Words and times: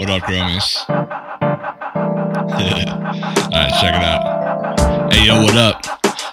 What 0.00 0.08
up, 0.08 0.22
Growmies? 0.22 0.88
Alright, 3.52 3.72
check 3.80 3.94
it 3.94 4.02
out. 4.02 5.12
Hey, 5.12 5.26
yo, 5.26 5.42
what 5.42 5.54
up? 5.56 5.82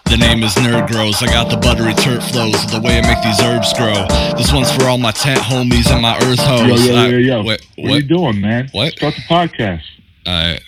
The 0.06 0.16
name 0.18 0.42
is 0.44 0.54
Nerd 0.56 0.88
Grows. 0.88 1.22
I 1.22 1.26
got 1.26 1.50
the 1.52 1.58
buttery 1.58 1.94
turf 1.94 2.24
flows, 2.32 2.66
the 2.72 2.80
way 2.82 2.98
I 2.98 3.02
make 3.02 3.22
these 3.22 3.42
herbs 3.42 3.74
grow. 3.74 4.08
This 4.38 4.54
one's 4.54 4.72
for 4.72 4.86
all 4.86 4.98
my 4.98 5.12
tent 5.12 5.42
homies 5.42 5.92
and 5.92 6.02
my 6.02 6.16
earth 6.20 6.40
hoes. 6.40 6.88
Yo, 6.88 6.94
yo, 6.94 6.96
I- 7.02 7.08
yo, 7.10 7.18
yo. 7.18 7.44
Wait, 7.44 7.62
What, 7.76 7.84
what? 7.90 7.92
are 7.92 7.96
you 7.98 8.08
doing, 8.08 8.40
man? 8.40 8.70
What? 8.72 8.94
Start 8.94 9.16
the 9.16 9.22
podcast. 9.24 9.84
Alright. 10.26 10.62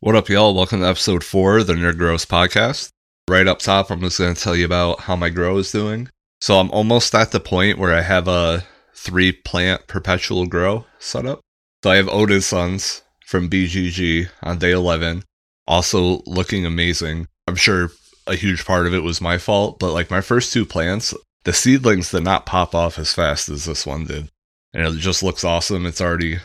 What 0.00 0.16
up, 0.16 0.28
y'all? 0.28 0.52
Welcome 0.52 0.80
to 0.80 0.86
episode 0.86 1.22
four 1.22 1.58
of 1.58 1.68
the 1.68 1.74
Nerd 1.74 1.98
Grows 1.98 2.24
podcast. 2.26 2.88
Right 3.28 3.46
up 3.46 3.60
top, 3.60 3.90
I'm 3.90 4.00
just 4.00 4.18
going 4.18 4.34
to 4.34 4.40
tell 4.40 4.56
you 4.56 4.64
about 4.64 5.00
how 5.02 5.14
my 5.14 5.30
grow 5.30 5.56
is 5.58 5.70
doing. 5.70 6.08
So 6.40 6.58
I'm 6.58 6.70
almost 6.72 7.14
at 7.14 7.30
the 7.30 7.38
point 7.38 7.78
where 7.78 7.94
I 7.94 8.00
have 8.02 8.26
a 8.26 8.64
three 8.92 9.30
plant 9.30 9.86
perpetual 9.86 10.46
grow 10.46 10.86
set 10.98 11.26
up. 11.26 11.40
So 11.82 11.90
I 11.90 11.96
have 11.96 12.08
Odin 12.08 12.40
Sons 12.40 13.02
from 13.26 13.48
BGG 13.48 14.28
on 14.42 14.58
day 14.58 14.72
11, 14.72 15.22
also 15.66 16.22
looking 16.26 16.66
amazing. 16.66 17.26
I'm 17.46 17.56
sure 17.56 17.90
a 18.26 18.36
huge 18.36 18.64
part 18.64 18.86
of 18.86 18.94
it 18.94 19.02
was 19.02 19.20
my 19.20 19.38
fault, 19.38 19.78
but 19.78 19.92
like 19.92 20.10
my 20.10 20.20
first 20.20 20.52
two 20.52 20.66
plants, 20.66 21.14
the 21.44 21.52
seedlings 21.52 22.10
did 22.10 22.22
not 22.22 22.46
pop 22.46 22.74
off 22.74 22.98
as 22.98 23.14
fast 23.14 23.48
as 23.48 23.64
this 23.64 23.86
one 23.86 24.04
did. 24.04 24.28
And 24.74 24.86
it 24.86 24.98
just 24.98 25.22
looks 25.22 25.42
awesome. 25.42 25.86
It's 25.86 26.00
already, 26.00 26.38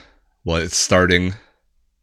well, 0.46 0.58
it's 0.58 0.78
starting 0.78 1.34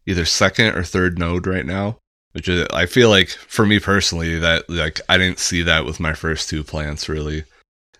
either 0.06 0.24
second 0.24 0.76
or 0.76 0.82
third 0.82 1.18
node 1.18 1.46
right 1.46 1.66
now 1.66 1.98
which 2.32 2.48
is 2.48 2.66
i 2.72 2.86
feel 2.86 3.08
like 3.08 3.28
for 3.28 3.64
me 3.64 3.78
personally 3.78 4.38
that 4.38 4.68
like 4.68 5.00
i 5.08 5.16
didn't 5.16 5.38
see 5.38 5.62
that 5.62 5.84
with 5.84 6.00
my 6.00 6.12
first 6.12 6.48
two 6.48 6.64
plants 6.64 7.08
really 7.08 7.44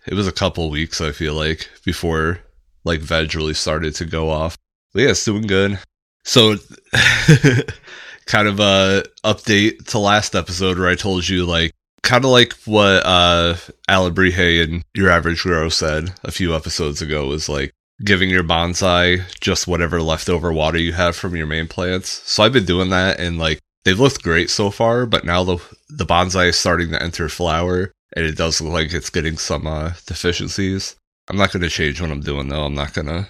it 0.05 0.13
was 0.13 0.27
a 0.27 0.31
couple 0.31 0.69
weeks 0.69 1.01
i 1.01 1.11
feel 1.11 1.33
like 1.33 1.69
before 1.85 2.39
like 2.83 2.99
veg 2.99 3.33
really 3.35 3.53
started 3.53 3.95
to 3.95 4.05
go 4.05 4.29
off 4.29 4.57
yeah 4.93 5.09
it's 5.09 5.25
doing 5.25 5.47
good 5.47 5.79
so 6.23 6.55
kind 8.25 8.47
of 8.47 8.59
a 8.59 9.03
update 9.23 9.85
to 9.85 9.99
last 9.99 10.35
episode 10.35 10.77
where 10.77 10.89
i 10.89 10.95
told 10.95 11.27
you 11.27 11.45
like 11.45 11.71
kind 12.03 12.25
of 12.25 12.31
like 12.31 12.53
what 12.65 13.05
uh 13.05 13.55
Alabrihe 13.89 14.63
and 14.63 14.83
your 14.93 15.09
average 15.09 15.43
grow 15.43 15.69
said 15.69 16.13
a 16.23 16.31
few 16.31 16.55
episodes 16.55 17.01
ago 17.01 17.27
was 17.27 17.47
like 17.47 17.71
giving 18.03 18.29
your 18.29 18.43
bonsai 18.43 19.23
just 19.39 19.67
whatever 19.67 20.01
leftover 20.01 20.51
water 20.51 20.77
you 20.77 20.93
have 20.93 21.15
from 21.15 21.35
your 21.35 21.47
main 21.47 21.67
plants. 21.67 22.21
So 22.25 22.43
I've 22.43 22.53
been 22.53 22.65
doing 22.65 22.89
that 22.89 23.19
and 23.19 23.37
like 23.37 23.59
they've 23.83 23.99
looked 23.99 24.23
great 24.23 24.49
so 24.49 24.69
far, 24.69 25.05
but 25.05 25.25
now 25.25 25.43
the 25.43 25.57
the 25.89 26.05
bonsai 26.05 26.49
is 26.49 26.59
starting 26.59 26.89
to 26.89 27.01
enter 27.01 27.29
flower 27.29 27.91
and 28.15 28.25
it 28.25 28.37
does 28.37 28.59
look 28.61 28.73
like 28.73 28.93
it's 28.93 29.09
getting 29.09 29.37
some 29.37 29.67
uh, 29.67 29.93
deficiencies. 30.05 30.95
I'm 31.29 31.37
not 31.37 31.51
going 31.51 31.63
to 31.63 31.69
change 31.69 32.01
what 32.01 32.11
I'm 32.11 32.21
doing 32.21 32.49
though. 32.49 32.65
I'm 32.65 32.75
not 32.75 32.93
going 32.93 33.07
to 33.07 33.27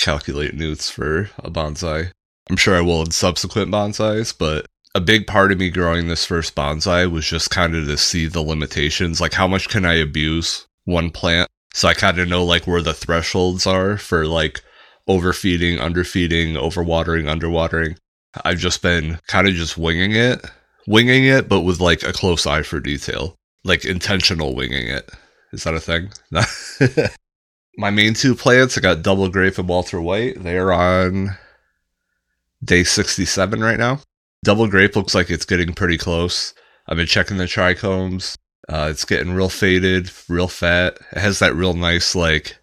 calculate 0.00 0.54
nutes 0.54 0.90
for 0.90 1.30
a 1.38 1.50
bonsai. 1.50 2.10
I'm 2.48 2.56
sure 2.56 2.76
I 2.76 2.80
will 2.80 3.02
in 3.02 3.10
subsequent 3.12 3.70
bonsais, 3.70 4.36
but 4.36 4.66
a 4.94 5.00
big 5.00 5.26
part 5.26 5.52
of 5.52 5.58
me 5.58 5.70
growing 5.70 6.08
this 6.08 6.24
first 6.24 6.56
bonsai 6.56 7.10
was 7.10 7.26
just 7.26 7.50
kind 7.50 7.76
of 7.76 7.86
to 7.86 7.96
see 7.96 8.26
the 8.26 8.42
limitations, 8.42 9.20
like 9.20 9.34
how 9.34 9.46
much 9.46 9.68
can 9.68 9.84
I 9.84 9.94
abuse 9.94 10.66
one 10.84 11.10
plant 11.10 11.48
so 11.72 11.88
I 11.88 11.94
kind 11.94 12.18
of 12.18 12.28
know 12.28 12.44
like 12.44 12.66
where 12.66 12.82
the 12.82 12.94
thresholds 12.94 13.66
are 13.66 13.96
for 13.96 14.26
like 14.26 14.62
overfeeding, 15.08 15.78
underfeeding, 15.78 16.54
overwatering, 16.54 17.24
underwatering. 17.24 17.96
I've 18.44 18.58
just 18.58 18.82
been 18.82 19.18
kind 19.26 19.48
of 19.48 19.54
just 19.54 19.78
winging 19.78 20.12
it, 20.12 20.44
winging 20.86 21.24
it, 21.24 21.48
but 21.48 21.60
with 21.60 21.80
like 21.80 22.02
a 22.02 22.12
close 22.12 22.46
eye 22.46 22.62
for 22.62 22.80
detail, 22.80 23.36
like 23.64 23.84
intentional 23.84 24.54
winging 24.54 24.88
it. 24.88 25.10
Is 25.52 25.64
that 25.64 25.74
a 25.74 25.80
thing? 25.80 26.10
My 27.76 27.90
main 27.90 28.14
two 28.14 28.34
plants, 28.34 28.76
I 28.76 28.80
got 28.80 29.02
Double 29.02 29.28
Grape 29.28 29.58
and 29.58 29.68
Walter 29.68 30.00
White. 30.00 30.42
They 30.42 30.58
are 30.58 30.72
on 30.72 31.36
day 32.62 32.84
67 32.84 33.60
right 33.60 33.78
now. 33.78 34.00
Double 34.44 34.66
Grape 34.66 34.96
looks 34.96 35.14
like 35.14 35.30
it's 35.30 35.44
getting 35.44 35.72
pretty 35.72 35.98
close. 35.98 36.54
I've 36.88 36.96
been 36.96 37.06
checking 37.06 37.36
the 37.36 37.44
trichomes. 37.44 38.36
Uh, 38.68 38.88
it's 38.90 39.04
getting 39.04 39.32
real 39.32 39.48
faded, 39.48 40.10
real 40.28 40.48
fat. 40.48 40.98
It 41.12 41.18
has 41.18 41.38
that 41.38 41.54
real 41.54 41.74
nice 41.74 42.14
like 42.14 42.58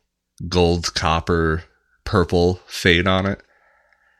gold, 0.47 0.93
copper, 0.93 1.63
purple 2.03 2.61
fade 2.67 3.07
on 3.07 3.25
it. 3.25 3.41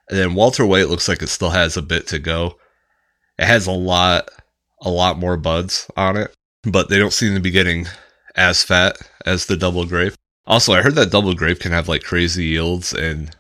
And 0.09 0.17
then 0.17 0.35
Walter 0.35 0.65
White 0.65 0.89
looks 0.89 1.07
like 1.07 1.21
it 1.21 1.27
still 1.27 1.49
has 1.49 1.77
a 1.77 1.81
bit 1.81 2.07
to 2.07 2.19
go. 2.19 2.57
It 3.37 3.45
has 3.45 3.67
a 3.67 3.71
lot, 3.71 4.29
a 4.81 4.89
lot 4.89 5.19
more 5.19 5.37
buds 5.37 5.89
on 5.95 6.17
it, 6.17 6.33
but 6.63 6.89
they 6.89 6.97
don't 6.97 7.13
seem 7.13 7.33
to 7.35 7.39
be 7.41 7.51
getting 7.51 7.87
as 8.35 8.63
fat 8.63 8.97
as 9.25 9.45
the 9.45 9.57
double 9.57 9.85
grape. 9.85 10.13
Also, 10.47 10.71
I 10.71 10.81
heard 10.81 10.95
that 10.95 11.11
double 11.11 11.33
grape 11.33 11.59
can 11.59 11.73
have 11.73 11.89
like 11.89 12.03
crazy 12.03 12.45
yields, 12.45 12.93
and 12.93 13.35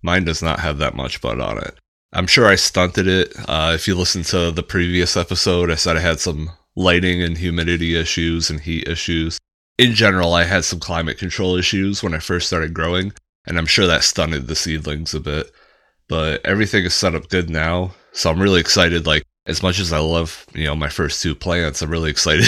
mine 0.00 0.24
does 0.24 0.42
not 0.42 0.60
have 0.60 0.78
that 0.78 0.94
much 0.94 1.20
bud 1.20 1.40
on 1.40 1.58
it. 1.58 1.76
I'm 2.12 2.28
sure 2.28 2.46
I 2.46 2.54
stunted 2.54 3.08
it. 3.08 3.34
Uh, 3.48 3.72
if 3.74 3.88
you 3.88 3.96
listen 3.96 4.22
to 4.24 4.52
the 4.52 4.62
previous 4.62 5.16
episode, 5.16 5.72
I 5.72 5.74
said 5.74 5.96
I 5.96 6.00
had 6.00 6.20
some 6.20 6.50
lighting 6.76 7.20
and 7.20 7.36
humidity 7.36 7.96
issues 7.96 8.48
and 8.48 8.60
heat 8.60 8.86
issues. 8.86 9.38
In 9.76 9.94
general, 9.94 10.34
I 10.34 10.44
had 10.44 10.64
some 10.64 10.78
climate 10.78 11.18
control 11.18 11.56
issues 11.56 12.02
when 12.02 12.14
I 12.14 12.20
first 12.20 12.46
started 12.46 12.72
growing, 12.72 13.12
and 13.44 13.58
I'm 13.58 13.66
sure 13.66 13.88
that 13.88 14.04
stunted 14.04 14.46
the 14.46 14.54
seedlings 14.54 15.14
a 15.14 15.20
bit. 15.20 15.50
But 16.08 16.46
everything 16.46 16.84
is 16.84 16.94
set 16.94 17.16
up 17.16 17.28
good 17.28 17.50
now, 17.50 17.92
so 18.12 18.30
I'm 18.30 18.40
really 18.40 18.60
excited. 18.60 19.04
Like 19.04 19.24
as 19.46 19.64
much 19.64 19.80
as 19.80 19.92
I 19.92 19.98
love, 19.98 20.46
you 20.54 20.64
know, 20.64 20.76
my 20.76 20.90
first 20.90 21.20
two 21.20 21.34
plants, 21.34 21.82
I'm 21.82 21.90
really 21.90 22.10
excited 22.12 22.44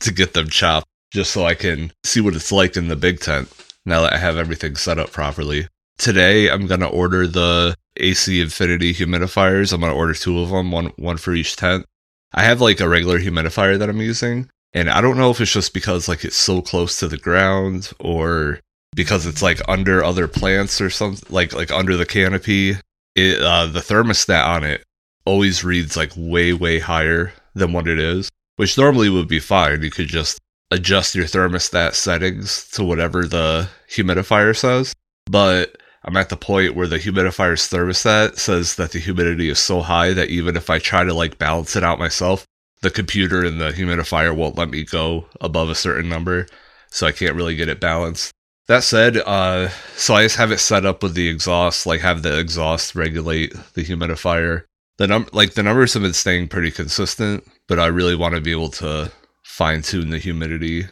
to 0.00 0.12
get 0.12 0.34
them 0.34 0.48
chopped 0.48 0.88
just 1.12 1.32
so 1.32 1.44
I 1.44 1.54
can 1.54 1.92
see 2.04 2.20
what 2.20 2.34
it's 2.34 2.50
like 2.50 2.76
in 2.76 2.88
the 2.88 2.96
big 2.96 3.20
tent 3.20 3.48
now 3.84 4.00
that 4.02 4.14
I 4.14 4.18
have 4.18 4.36
everything 4.36 4.76
set 4.76 4.98
up 4.98 5.12
properly. 5.12 5.68
Today, 5.98 6.50
I'm 6.50 6.66
gonna 6.66 6.88
order 6.88 7.26
the 7.26 7.76
AC 7.98 8.40
Infinity 8.40 8.94
humidifiers. 8.94 9.72
I'm 9.72 9.80
gonna 9.80 9.94
order 9.94 10.14
two 10.14 10.40
of 10.40 10.48
them, 10.48 10.72
one 10.72 10.86
one 10.96 11.18
for 11.18 11.34
each 11.34 11.56
tent. 11.56 11.84
I 12.32 12.42
have 12.42 12.60
like 12.60 12.80
a 12.80 12.88
regular 12.88 13.20
humidifier 13.20 13.78
that 13.78 13.90
I'm 13.90 14.00
using, 14.00 14.48
and 14.72 14.88
I 14.88 15.00
don't 15.00 15.18
know 15.18 15.30
if 15.30 15.40
it's 15.40 15.52
just 15.52 15.74
because 15.74 16.08
like 16.08 16.24
it's 16.24 16.36
so 16.36 16.62
close 16.62 16.98
to 17.00 17.08
the 17.08 17.18
ground 17.18 17.92
or 18.00 18.60
because 18.94 19.26
it's 19.26 19.42
like 19.42 19.60
under 19.68 20.02
other 20.02 20.26
plants 20.26 20.80
or 20.80 20.90
something 20.90 21.26
like 21.30 21.52
like 21.52 21.70
under 21.70 21.96
the 21.96 22.06
canopy. 22.06 22.76
It 23.14 23.42
uh, 23.42 23.66
the 23.66 23.80
thermostat 23.80 24.46
on 24.46 24.64
it 24.64 24.82
always 25.26 25.62
reads 25.62 25.96
like 25.96 26.12
way 26.16 26.54
way 26.54 26.78
higher 26.78 27.34
than 27.54 27.74
what 27.74 27.86
it 27.86 27.98
is, 27.98 28.30
which 28.56 28.78
normally 28.78 29.10
would 29.10 29.28
be 29.28 29.40
fine. 29.40 29.82
You 29.82 29.90
could 29.90 30.08
just 30.08 30.38
adjust 30.72 31.14
your 31.14 31.26
thermostat 31.26 31.94
settings 31.94 32.68
to 32.70 32.82
whatever 32.82 33.26
the 33.26 33.68
humidifier 33.90 34.56
says, 34.56 34.94
but 35.26 35.76
I'm 36.04 36.16
at 36.16 36.30
the 36.30 36.36
point 36.36 36.74
where 36.74 36.88
the 36.88 36.98
humidifier's 36.98 37.68
thermostat 37.68 38.38
says 38.38 38.76
that 38.76 38.92
the 38.92 38.98
humidity 38.98 39.50
is 39.50 39.58
so 39.58 39.82
high 39.82 40.12
that 40.14 40.30
even 40.30 40.56
if 40.56 40.70
I 40.70 40.78
try 40.78 41.04
to 41.04 41.14
like 41.14 41.38
balance 41.38 41.76
it 41.76 41.84
out 41.84 41.98
myself, 41.98 42.46
the 42.80 42.90
computer 42.90 43.44
and 43.44 43.60
the 43.60 43.70
humidifier 43.70 44.34
won't 44.34 44.58
let 44.58 44.70
me 44.70 44.82
go 44.82 45.26
above 45.40 45.68
a 45.68 45.74
certain 45.74 46.08
number, 46.08 46.46
so 46.90 47.06
I 47.06 47.12
can't 47.12 47.36
really 47.36 47.54
get 47.54 47.68
it 47.68 47.78
balanced. 47.78 48.32
That 48.66 48.82
said, 48.82 49.18
uh, 49.18 49.68
so 49.94 50.14
I 50.14 50.22
just 50.22 50.36
have 50.36 50.52
it 50.52 50.58
set 50.58 50.86
up 50.86 51.02
with 51.02 51.14
the 51.14 51.28
exhaust, 51.28 51.86
like 51.86 52.00
have 52.00 52.22
the 52.22 52.38
exhaust 52.38 52.94
regulate 52.94 53.52
the 53.74 53.84
humidifier. 53.84 54.64
The 54.98 55.06
num 55.06 55.28
like 55.32 55.54
the 55.54 55.62
numbers 55.62 55.94
have 55.94 56.02
been 56.02 56.12
staying 56.12 56.48
pretty 56.48 56.70
consistent, 56.70 57.44
but 57.68 57.78
I 57.78 57.86
really 57.86 58.16
want 58.16 58.34
to 58.34 58.40
be 58.40 58.52
able 58.52 58.70
to 58.70 59.10
fine 59.52 59.82
tune 59.82 60.08
the 60.08 60.18
humidity. 60.18 60.86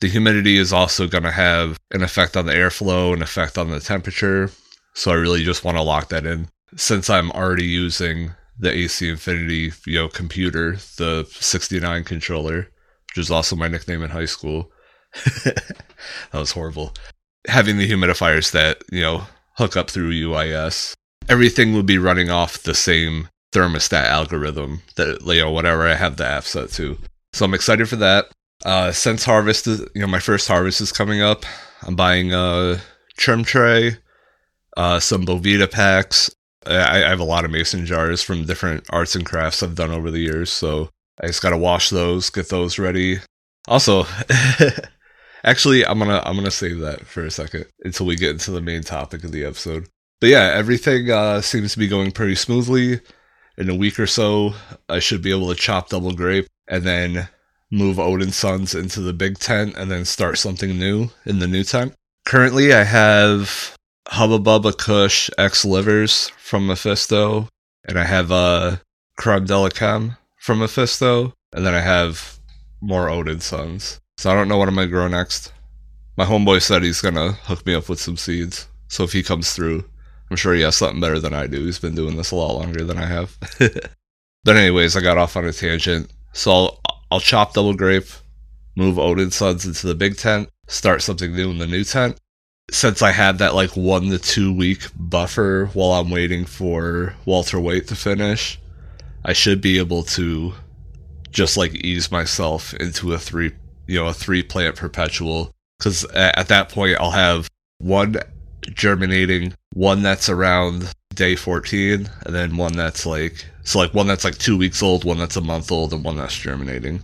The 0.00 0.08
humidity 0.08 0.56
is 0.56 0.72
also 0.72 1.06
going 1.06 1.24
to 1.24 1.30
have 1.30 1.78
an 1.90 2.02
effect 2.02 2.34
on 2.34 2.46
the 2.46 2.54
airflow, 2.54 3.12
an 3.12 3.20
effect 3.20 3.58
on 3.58 3.68
the 3.68 3.78
temperature. 3.78 4.50
So 4.94 5.10
I 5.10 5.14
really 5.14 5.44
just 5.44 5.64
want 5.64 5.76
to 5.76 5.82
lock 5.82 6.08
that 6.08 6.24
in. 6.24 6.48
Since 6.76 7.10
I'm 7.10 7.30
already 7.32 7.66
using 7.66 8.32
the 8.58 8.72
AC 8.72 9.06
Infinity, 9.06 9.72
you 9.86 9.98
know, 9.98 10.08
computer, 10.08 10.76
the 10.96 11.28
69 11.30 12.04
controller, 12.04 12.68
which 13.10 13.18
is 13.18 13.30
also 13.30 13.54
my 13.54 13.68
nickname 13.68 14.02
in 14.02 14.08
high 14.08 14.24
school. 14.24 14.72
that 15.44 15.76
was 16.32 16.52
horrible. 16.52 16.94
Having 17.48 17.76
the 17.76 17.90
humidifiers 17.90 18.50
that, 18.52 18.82
you 18.90 19.02
know, 19.02 19.24
hook 19.58 19.76
up 19.76 19.90
through 19.90 20.12
UIS, 20.12 20.94
everything 21.28 21.74
would 21.74 21.86
be 21.86 21.98
running 21.98 22.30
off 22.30 22.62
the 22.62 22.74
same 22.74 23.28
thermostat 23.52 24.06
algorithm 24.06 24.80
that, 24.96 25.20
you 25.26 25.42
know, 25.42 25.50
whatever 25.50 25.86
I 25.86 25.96
have 25.96 26.16
the 26.16 26.26
app 26.26 26.44
set 26.44 26.70
to. 26.72 26.98
So 27.36 27.44
I'm 27.44 27.52
excited 27.52 27.86
for 27.86 27.96
that. 27.96 28.30
Uh, 28.64 28.92
since 28.92 29.22
harvest 29.22 29.66
is, 29.66 29.80
you 29.94 30.00
know, 30.00 30.06
my 30.06 30.20
first 30.20 30.48
harvest 30.48 30.80
is 30.80 30.90
coming 30.90 31.20
up, 31.20 31.44
I'm 31.82 31.94
buying 31.94 32.32
a 32.32 32.80
trim 33.18 33.44
tray, 33.44 33.98
uh, 34.74 35.00
some 35.00 35.26
Boveda 35.26 35.70
packs. 35.70 36.30
I, 36.64 37.04
I 37.04 37.08
have 37.10 37.20
a 37.20 37.24
lot 37.24 37.44
of 37.44 37.50
mason 37.50 37.84
jars 37.84 38.22
from 38.22 38.46
different 38.46 38.86
arts 38.88 39.14
and 39.14 39.26
crafts 39.26 39.62
I've 39.62 39.74
done 39.74 39.90
over 39.90 40.10
the 40.10 40.18
years, 40.18 40.50
so 40.50 40.88
I 41.20 41.26
just 41.26 41.42
gotta 41.42 41.58
wash 41.58 41.90
those, 41.90 42.30
get 42.30 42.48
those 42.48 42.78
ready. 42.78 43.18
Also, 43.68 44.06
actually, 45.44 45.84
I'm 45.84 45.98
gonna 45.98 46.22
I'm 46.24 46.36
gonna 46.36 46.50
save 46.50 46.78
that 46.78 47.04
for 47.06 47.26
a 47.26 47.30
second 47.30 47.66
until 47.84 48.06
we 48.06 48.16
get 48.16 48.30
into 48.30 48.50
the 48.50 48.62
main 48.62 48.80
topic 48.80 49.24
of 49.24 49.32
the 49.32 49.44
episode. 49.44 49.88
But 50.22 50.30
yeah, 50.30 50.54
everything 50.54 51.10
uh, 51.10 51.42
seems 51.42 51.74
to 51.74 51.78
be 51.78 51.86
going 51.86 52.12
pretty 52.12 52.36
smoothly. 52.36 53.00
In 53.58 53.68
a 53.68 53.74
week 53.74 53.98
or 53.98 54.06
so, 54.06 54.54
I 54.88 55.00
should 55.00 55.20
be 55.20 55.30
able 55.30 55.48
to 55.48 55.54
chop 55.54 55.90
double 55.90 56.12
grape 56.12 56.46
and 56.68 56.84
then 56.84 57.28
move 57.70 57.98
Odin 57.98 58.32
Sons 58.32 58.74
into 58.74 59.00
the 59.00 59.12
big 59.12 59.38
tent 59.38 59.74
and 59.76 59.90
then 59.90 60.04
start 60.04 60.38
something 60.38 60.78
new 60.78 61.10
in 61.24 61.38
the 61.38 61.46
new 61.46 61.64
tent. 61.64 61.94
Currently, 62.24 62.72
I 62.72 62.84
have 62.84 63.76
Hubba 64.08 64.38
Bubba 64.38 64.76
Kush 64.76 65.30
X 65.38 65.64
Livers 65.64 66.30
from 66.38 66.66
Mephisto, 66.66 67.48
and 67.84 67.98
I 67.98 68.04
have 68.04 68.30
uh, 68.30 68.76
Creme 69.16 69.46
de 69.46 69.58
la 69.58 69.68
Chem 69.68 70.16
from 70.36 70.58
Mephisto, 70.58 71.32
and 71.52 71.66
then 71.66 71.74
I 71.74 71.80
have 71.80 72.38
more 72.80 73.08
Odin 73.08 73.40
Sons. 73.40 74.00
So 74.18 74.30
I 74.30 74.34
don't 74.34 74.48
know 74.48 74.58
what 74.58 74.68
I'm 74.68 74.74
gonna 74.74 74.86
grow 74.86 75.08
next. 75.08 75.52
My 76.16 76.24
homeboy 76.24 76.62
said 76.62 76.82
he's 76.82 77.00
gonna 77.00 77.32
hook 77.32 77.66
me 77.66 77.74
up 77.74 77.88
with 77.88 78.00
some 78.00 78.16
seeds. 78.16 78.68
So 78.88 79.04
if 79.04 79.12
he 79.12 79.22
comes 79.22 79.52
through, 79.52 79.84
I'm 80.30 80.36
sure 80.36 80.54
he 80.54 80.62
has 80.62 80.76
something 80.76 81.00
better 81.00 81.18
than 81.18 81.34
I 81.34 81.46
do. 81.46 81.64
He's 81.64 81.78
been 81.78 81.94
doing 81.94 82.16
this 82.16 82.30
a 82.30 82.36
lot 82.36 82.54
longer 82.54 82.84
than 82.84 82.98
I 82.98 83.06
have. 83.06 83.36
but 84.44 84.56
anyways, 84.56 84.96
I 84.96 85.00
got 85.00 85.18
off 85.18 85.36
on 85.36 85.44
a 85.44 85.52
tangent. 85.52 86.10
So 86.36 86.50
I'll, 86.52 86.80
I'll 87.10 87.20
chop 87.20 87.54
double 87.54 87.72
grape, 87.72 88.08
move 88.76 88.98
Odin 88.98 89.30
Sons 89.30 89.64
into 89.64 89.86
the 89.86 89.94
big 89.94 90.18
tent, 90.18 90.50
start 90.68 91.00
something 91.00 91.34
new 91.34 91.50
in 91.50 91.56
the 91.56 91.66
new 91.66 91.82
tent. 91.82 92.18
Since 92.70 93.00
I 93.00 93.12
had 93.12 93.38
that 93.38 93.54
like 93.54 93.74
one 93.74 94.10
to 94.10 94.18
two 94.18 94.52
week 94.52 94.88
buffer 94.94 95.70
while 95.72 95.92
I'm 95.92 96.10
waiting 96.10 96.44
for 96.44 97.14
Walter 97.24 97.58
White 97.58 97.86
to 97.86 97.96
finish, 97.96 98.60
I 99.24 99.32
should 99.32 99.62
be 99.62 99.78
able 99.78 100.02
to 100.02 100.52
just 101.30 101.56
like 101.56 101.74
ease 101.74 102.12
myself 102.12 102.74
into 102.74 103.14
a 103.14 103.18
three, 103.18 103.52
you 103.86 103.98
know, 103.98 104.08
a 104.08 104.12
three 104.12 104.42
plant 104.42 104.76
perpetual. 104.76 105.50
Because 105.78 106.04
at 106.12 106.48
that 106.48 106.68
point, 106.68 106.98
I'll 107.00 107.12
have 107.12 107.48
one 107.78 108.16
germinating, 108.74 109.54
one 109.74 110.02
that's 110.02 110.28
around 110.28 110.92
day 111.14 111.36
14, 111.36 112.08
and 112.24 112.34
then 112.34 112.56
one 112.56 112.72
that's 112.72 113.06
like, 113.06 113.46
so 113.64 113.78
like 113.78 113.94
one 113.94 114.06
that's 114.06 114.24
like 114.24 114.38
two 114.38 114.56
weeks 114.56 114.82
old, 114.82 115.04
one 115.04 115.18
that's 115.18 115.36
a 115.36 115.40
month 115.40 115.72
old, 115.72 115.92
and 115.92 116.04
one 116.04 116.16
that's 116.16 116.36
germinating. 116.36 117.00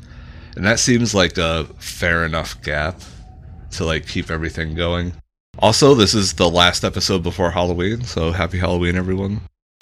And 0.56 0.66
that 0.66 0.78
seems 0.78 1.14
like 1.14 1.38
a 1.38 1.64
fair 1.78 2.24
enough 2.24 2.60
gap 2.62 3.00
to 3.72 3.84
like 3.84 4.06
keep 4.06 4.30
everything 4.30 4.74
going. 4.74 5.12
Also, 5.58 5.94
this 5.94 6.14
is 6.14 6.34
the 6.34 6.48
last 6.48 6.84
episode 6.84 7.22
before 7.22 7.50
Halloween, 7.50 8.02
so 8.04 8.32
happy 8.32 8.58
Halloween, 8.58 8.96
everyone. 8.96 9.40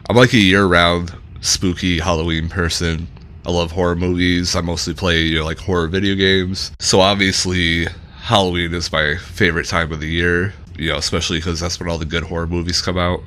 I'm 0.08 0.16
like 0.16 0.32
a 0.32 0.38
year 0.38 0.64
round 0.64 1.14
spooky 1.40 1.98
Halloween 1.98 2.48
person. 2.48 3.08
I 3.46 3.50
love 3.50 3.72
horror 3.72 3.96
movies. 3.96 4.54
I 4.54 4.60
mostly 4.60 4.94
play, 4.94 5.22
you 5.22 5.38
know, 5.38 5.44
like 5.44 5.58
horror 5.58 5.86
video 5.86 6.14
games. 6.14 6.72
So 6.78 7.00
obviously, 7.00 7.86
Halloween 8.20 8.74
is 8.74 8.92
my 8.92 9.16
favorite 9.16 9.66
time 9.66 9.92
of 9.92 10.00
the 10.00 10.08
year, 10.08 10.52
you 10.80 10.90
know, 10.90 10.96
especially 10.96 11.38
because 11.38 11.60
that's 11.60 11.78
when 11.78 11.90
all 11.90 11.98
the 11.98 12.06
good 12.06 12.22
horror 12.22 12.46
movies 12.46 12.80
come 12.80 12.96
out. 12.96 13.20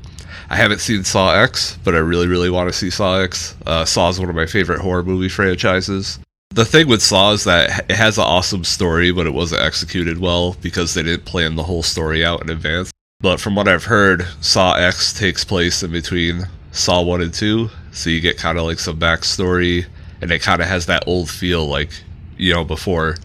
I 0.50 0.56
haven't 0.56 0.82
seen 0.82 1.04
Saw 1.04 1.36
X, 1.36 1.78
but 1.84 1.94
I 1.94 2.00
really, 2.00 2.28
really 2.28 2.50
want 2.50 2.68
to 2.68 2.78
see 2.78 2.90
Saw 2.90 3.20
X. 3.20 3.56
Uh, 3.68 3.86
Saw 3.86 4.10
is 4.10 4.20
one 4.20 4.30
of 4.30 4.36
my 4.36 4.48
favorite 4.48 4.80
horror 4.80 5.04
movie 5.04 5.30
franchises. 5.30 6.18
The 6.50 6.66
thing 6.66 6.88
with 6.88 7.04
Saw 7.04 7.32
is 7.32 7.44
that 7.44 7.92
it 7.92 7.96
has 7.96 8.18
an 8.18 8.24
awesome 8.24 8.64
story, 8.64 9.12
but 9.12 9.28
it 9.28 9.34
wasn't 9.34 9.62
executed 9.62 10.18
well 10.18 10.56
because 10.62 10.94
they 10.96 11.04
didn't 11.04 11.26
plan 11.26 11.56
the 11.56 11.64
whole 11.64 11.84
story 11.84 12.26
out 12.26 12.42
in 12.42 12.50
advance. 12.50 12.92
But 13.22 13.40
from 13.40 13.56
what 13.56 13.68
I've 13.68 13.86
heard, 13.86 14.26
Saw 14.42 14.74
X 14.74 15.14
takes 15.14 15.46
place 15.46 15.84
in 15.84 15.92
between 15.92 16.48
Saw 16.72 17.04
1 17.04 17.22
and 17.22 17.34
2, 17.34 17.70
so 17.92 18.10
you 18.10 18.20
get 18.20 18.38
kind 18.38 18.58
of 18.58 18.66
like 18.66 18.80
some 18.80 19.00
backstory, 19.00 19.86
and 20.22 20.32
it 20.32 20.42
kind 20.42 20.60
of 20.60 20.68
has 20.68 20.88
that 20.88 21.04
old 21.06 21.30
feel, 21.30 21.68
like, 21.68 21.92
you 22.36 22.52
know, 22.52 22.64
before 22.64 23.18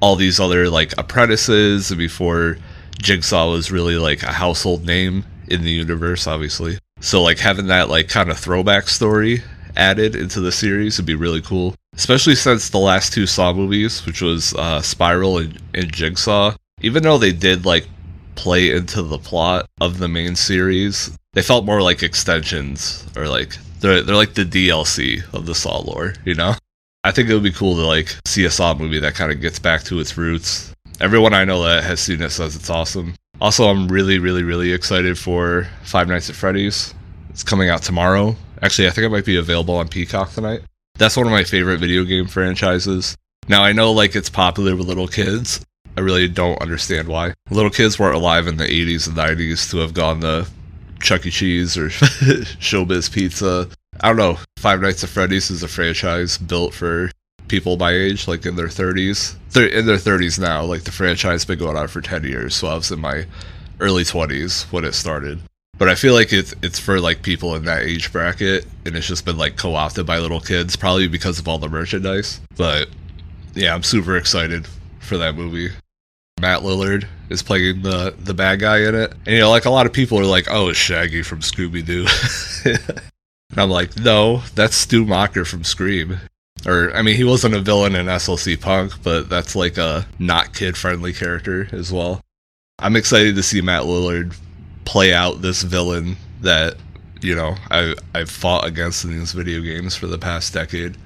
all 0.00 0.16
these 0.16 0.38
other 0.38 0.68
like 0.68 0.92
apprentices 0.98 1.90
and 1.90 1.98
before 1.98 2.58
Jigsaw 2.98 3.50
was 3.50 3.70
really 3.70 3.96
like 3.96 4.22
a 4.22 4.32
household 4.32 4.84
name 4.84 5.24
in 5.48 5.62
the 5.62 5.70
universe, 5.70 6.26
obviously. 6.26 6.78
So, 7.00 7.22
like, 7.22 7.38
having 7.38 7.66
that 7.66 7.88
like 7.88 8.08
kind 8.08 8.30
of 8.30 8.38
throwback 8.38 8.88
story 8.88 9.42
added 9.76 10.14
into 10.14 10.40
the 10.40 10.52
series 10.52 10.96
would 10.96 11.06
be 11.06 11.14
really 11.14 11.42
cool 11.42 11.74
especially 11.96 12.34
since 12.34 12.68
the 12.68 12.78
last 12.78 13.12
two 13.12 13.26
Saw 13.26 13.52
movies, 13.52 14.04
which 14.06 14.20
was 14.20 14.54
uh, 14.54 14.80
Spiral 14.82 15.38
and, 15.38 15.60
and 15.74 15.92
Jigsaw, 15.92 16.54
even 16.80 17.02
though 17.02 17.18
they 17.18 17.32
did 17.32 17.64
like 17.64 17.86
play 18.34 18.70
into 18.70 19.02
the 19.02 19.18
plot 19.18 19.66
of 19.80 19.98
the 19.98 20.08
main 20.08 20.34
series, 20.36 21.16
they 21.32 21.42
felt 21.42 21.64
more 21.64 21.82
like 21.82 22.02
extensions 22.02 23.06
or 23.16 23.28
like 23.28 23.56
they're 23.80 24.02
they're 24.02 24.16
like 24.16 24.34
the 24.34 24.44
DLC 24.44 25.22
of 25.32 25.46
the 25.46 25.54
Saw 25.54 25.78
lore, 25.78 26.14
you 26.24 26.34
know. 26.34 26.54
I 27.04 27.10
think 27.10 27.28
it 27.28 27.34
would 27.34 27.42
be 27.42 27.52
cool 27.52 27.76
to 27.76 27.86
like 27.86 28.16
see 28.26 28.44
a 28.44 28.50
Saw 28.50 28.74
movie 28.74 29.00
that 29.00 29.14
kind 29.14 29.30
of 29.30 29.40
gets 29.40 29.58
back 29.58 29.82
to 29.84 30.00
its 30.00 30.16
roots. 30.16 30.73
Everyone 31.00 31.34
I 31.34 31.44
know 31.44 31.62
that 31.64 31.82
has 31.84 32.00
seen 32.00 32.22
it 32.22 32.30
says 32.30 32.54
it's 32.54 32.70
awesome. 32.70 33.14
Also, 33.40 33.66
I'm 33.68 33.88
really, 33.88 34.18
really, 34.18 34.44
really 34.44 34.72
excited 34.72 35.18
for 35.18 35.66
Five 35.82 36.08
Nights 36.08 36.30
at 36.30 36.36
Freddy's. 36.36 36.94
It's 37.30 37.42
coming 37.42 37.68
out 37.68 37.82
tomorrow. 37.82 38.36
Actually, 38.62 38.86
I 38.86 38.90
think 38.90 39.04
it 39.04 39.10
might 39.10 39.24
be 39.24 39.36
available 39.36 39.74
on 39.74 39.88
Peacock 39.88 40.32
tonight. 40.32 40.60
That's 40.96 41.16
one 41.16 41.26
of 41.26 41.32
my 41.32 41.42
favorite 41.42 41.78
video 41.78 42.04
game 42.04 42.26
franchises. 42.26 43.16
Now 43.48 43.64
I 43.64 43.72
know 43.72 43.90
like 43.92 44.14
it's 44.14 44.30
popular 44.30 44.76
with 44.76 44.86
little 44.86 45.08
kids. 45.08 45.64
I 45.96 46.00
really 46.00 46.28
don't 46.28 46.62
understand 46.62 47.08
why. 47.08 47.34
Little 47.50 47.70
kids 47.70 47.98
weren't 47.98 48.16
alive 48.16 48.46
in 48.46 48.56
the 48.56 48.64
80s 48.64 49.08
and 49.08 49.16
90s 49.16 49.70
to 49.70 49.78
have 49.78 49.94
gone 49.94 50.20
to 50.20 50.46
Chuck 51.00 51.26
E. 51.26 51.30
Cheese 51.30 51.76
or 51.76 51.88
Showbiz 51.90 53.12
Pizza. 53.12 53.68
I 54.00 54.08
don't 54.08 54.16
know. 54.16 54.38
Five 54.58 54.80
Nights 54.80 55.02
at 55.02 55.10
Freddy's 55.10 55.50
is 55.50 55.62
a 55.64 55.68
franchise 55.68 56.38
built 56.38 56.72
for 56.72 57.10
people 57.48 57.76
my 57.76 57.92
age, 57.92 58.26
like 58.28 58.46
in 58.46 58.56
their 58.56 58.68
30s. 58.68 59.36
They're 59.50 59.68
in 59.68 59.86
their 59.86 59.96
30s 59.96 60.38
now. 60.38 60.62
Like 60.64 60.84
the 60.84 60.92
franchise 60.92 61.42
has 61.42 61.44
been 61.44 61.58
going 61.58 61.76
on 61.76 61.88
for 61.88 62.00
10 62.00 62.24
years, 62.24 62.54
so 62.54 62.68
I 62.68 62.74
was 62.74 62.90
in 62.90 63.00
my 63.00 63.26
early 63.80 64.04
20s 64.04 64.70
when 64.72 64.84
it 64.84 64.94
started. 64.94 65.40
But 65.76 65.88
I 65.88 65.96
feel 65.96 66.14
like 66.14 66.32
it's 66.32 66.54
it's 66.62 66.78
for 66.78 67.00
like 67.00 67.22
people 67.22 67.56
in 67.56 67.64
that 67.64 67.82
age 67.82 68.12
bracket, 68.12 68.66
and 68.84 68.94
it's 68.96 69.08
just 69.08 69.24
been 69.24 69.36
like 69.36 69.56
co-opted 69.56 70.06
by 70.06 70.18
little 70.18 70.40
kids, 70.40 70.76
probably 70.76 71.08
because 71.08 71.38
of 71.38 71.48
all 71.48 71.58
the 71.58 71.68
merchandise. 71.68 72.40
But 72.56 72.88
yeah, 73.54 73.74
I'm 73.74 73.82
super 73.82 74.16
excited 74.16 74.68
for 75.00 75.18
that 75.18 75.34
movie. 75.34 75.70
Matt 76.40 76.60
Lillard 76.60 77.06
is 77.28 77.42
playing 77.42 77.82
the 77.82 78.14
the 78.18 78.34
bad 78.34 78.60
guy 78.60 78.82
in 78.82 78.94
it, 78.94 79.12
and 79.26 79.34
you 79.34 79.38
know, 79.40 79.50
like 79.50 79.64
a 79.64 79.70
lot 79.70 79.86
of 79.86 79.92
people 79.92 80.18
are 80.18 80.24
like, 80.24 80.46
"Oh, 80.48 80.68
it's 80.68 80.78
Shaggy 80.78 81.22
from 81.22 81.40
Scooby 81.40 81.84
Doo," 81.84 82.06
and 83.50 83.58
I'm 83.58 83.70
like, 83.70 83.96
"No, 83.98 84.42
that's 84.54 84.76
Stu 84.76 85.04
Macher 85.04 85.46
from 85.46 85.64
Scream." 85.64 86.18
Or, 86.66 86.94
I 86.96 87.02
mean, 87.02 87.16
he 87.16 87.24
wasn't 87.24 87.54
a 87.54 87.60
villain 87.60 87.94
in 87.94 88.06
SLC 88.06 88.58
Punk, 88.60 89.02
but 89.02 89.28
that's 89.28 89.54
like 89.54 89.76
a 89.76 90.06
not 90.18 90.54
kid 90.54 90.76
friendly 90.76 91.12
character 91.12 91.68
as 91.72 91.92
well. 91.92 92.20
I'm 92.78 92.96
excited 92.96 93.36
to 93.36 93.42
see 93.42 93.60
Matt 93.60 93.82
Lillard 93.82 94.36
play 94.84 95.14
out 95.14 95.42
this 95.42 95.62
villain 95.62 96.16
that 96.40 96.76
you 97.20 97.34
know 97.34 97.56
I 97.70 97.94
I've 98.14 98.30
fought 98.30 98.66
against 98.66 99.04
in 99.04 99.18
these 99.18 99.32
video 99.32 99.60
games 99.60 99.96
for 99.96 100.06
the 100.06 100.18
past 100.18 100.52
decade. 100.52 100.96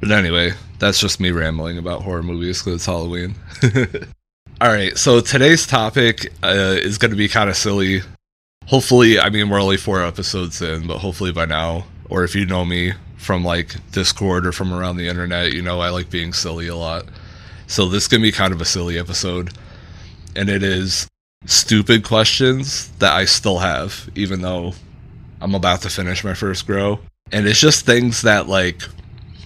But 0.00 0.10
anyway, 0.10 0.52
that's 0.78 1.00
just 1.00 1.20
me 1.20 1.30
rambling 1.30 1.78
about 1.78 2.02
horror 2.02 2.22
movies 2.22 2.60
because 2.60 2.76
it's 2.76 2.86
Halloween. 2.86 3.36
All 4.60 4.68
right, 4.68 4.96
so 4.96 5.20
today's 5.20 5.66
topic 5.66 6.32
uh, 6.42 6.76
is 6.76 6.98
going 6.98 7.10
to 7.10 7.16
be 7.16 7.28
kind 7.28 7.50
of 7.50 7.56
silly. 7.56 8.00
Hopefully, 8.66 9.18
I 9.18 9.30
mean 9.30 9.48
we're 9.48 9.60
only 9.60 9.76
four 9.76 10.02
episodes 10.02 10.60
in, 10.62 10.86
but 10.86 10.98
hopefully 10.98 11.32
by 11.32 11.46
now, 11.46 11.84
or 12.12 12.24
if 12.24 12.34
you 12.34 12.44
know 12.44 12.62
me 12.62 12.92
from 13.16 13.42
like 13.42 13.74
Discord 13.90 14.46
or 14.46 14.52
from 14.52 14.70
around 14.70 14.98
the 14.98 15.08
internet, 15.08 15.54
you 15.54 15.62
know 15.62 15.80
I 15.80 15.88
like 15.88 16.10
being 16.10 16.34
silly 16.34 16.68
a 16.68 16.76
lot. 16.76 17.06
So 17.66 17.88
this 17.88 18.02
is 18.02 18.08
gonna 18.08 18.20
be 18.20 18.30
kind 18.30 18.52
of 18.52 18.60
a 18.60 18.66
silly 18.66 18.98
episode, 18.98 19.54
and 20.36 20.50
it 20.50 20.62
is 20.62 21.08
stupid 21.46 22.04
questions 22.04 22.88
that 22.98 23.14
I 23.14 23.24
still 23.24 23.60
have, 23.60 24.10
even 24.14 24.42
though 24.42 24.74
I'm 25.40 25.54
about 25.54 25.80
to 25.82 25.88
finish 25.88 26.22
my 26.22 26.34
first 26.34 26.66
grow. 26.66 27.00
And 27.32 27.48
it's 27.48 27.60
just 27.60 27.86
things 27.86 28.20
that 28.20 28.46
like 28.46 28.82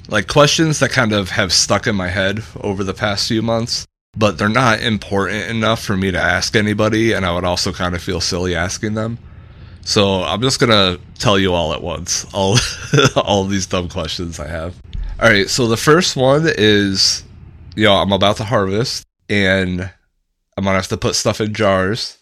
like 0.08 0.26
questions 0.26 0.80
that 0.80 0.90
kind 0.90 1.12
of 1.12 1.30
have 1.30 1.52
stuck 1.52 1.86
in 1.86 1.94
my 1.94 2.08
head 2.08 2.42
over 2.62 2.82
the 2.82 2.94
past 2.94 3.28
few 3.28 3.42
months, 3.42 3.86
but 4.16 4.38
they're 4.38 4.48
not 4.48 4.80
important 4.80 5.48
enough 5.50 5.84
for 5.84 5.96
me 5.96 6.10
to 6.10 6.20
ask 6.20 6.56
anybody, 6.56 7.12
and 7.12 7.24
I 7.24 7.32
would 7.32 7.44
also 7.44 7.72
kind 7.72 7.94
of 7.94 8.02
feel 8.02 8.20
silly 8.20 8.56
asking 8.56 8.94
them. 8.94 9.18
So 9.86 10.24
I'm 10.24 10.42
just 10.42 10.58
gonna 10.58 10.98
tell 11.16 11.38
you 11.38 11.54
all 11.54 11.72
at 11.72 11.80
once, 11.80 12.26
all 12.34 12.58
all 13.16 13.44
these 13.44 13.66
dumb 13.66 13.88
questions 13.88 14.40
I 14.40 14.48
have. 14.48 14.74
All 15.20 15.28
right, 15.28 15.48
so 15.48 15.68
the 15.68 15.76
first 15.76 16.16
one 16.16 16.44
is, 16.44 17.22
you 17.76 17.84
know, 17.84 17.94
I'm 17.94 18.10
about 18.10 18.36
to 18.38 18.44
harvest, 18.44 19.06
and 19.28 19.80
I'm 20.56 20.64
gonna 20.64 20.74
have 20.74 20.88
to 20.88 20.96
put 20.96 21.14
stuff 21.14 21.40
in 21.40 21.54
jars. 21.54 22.18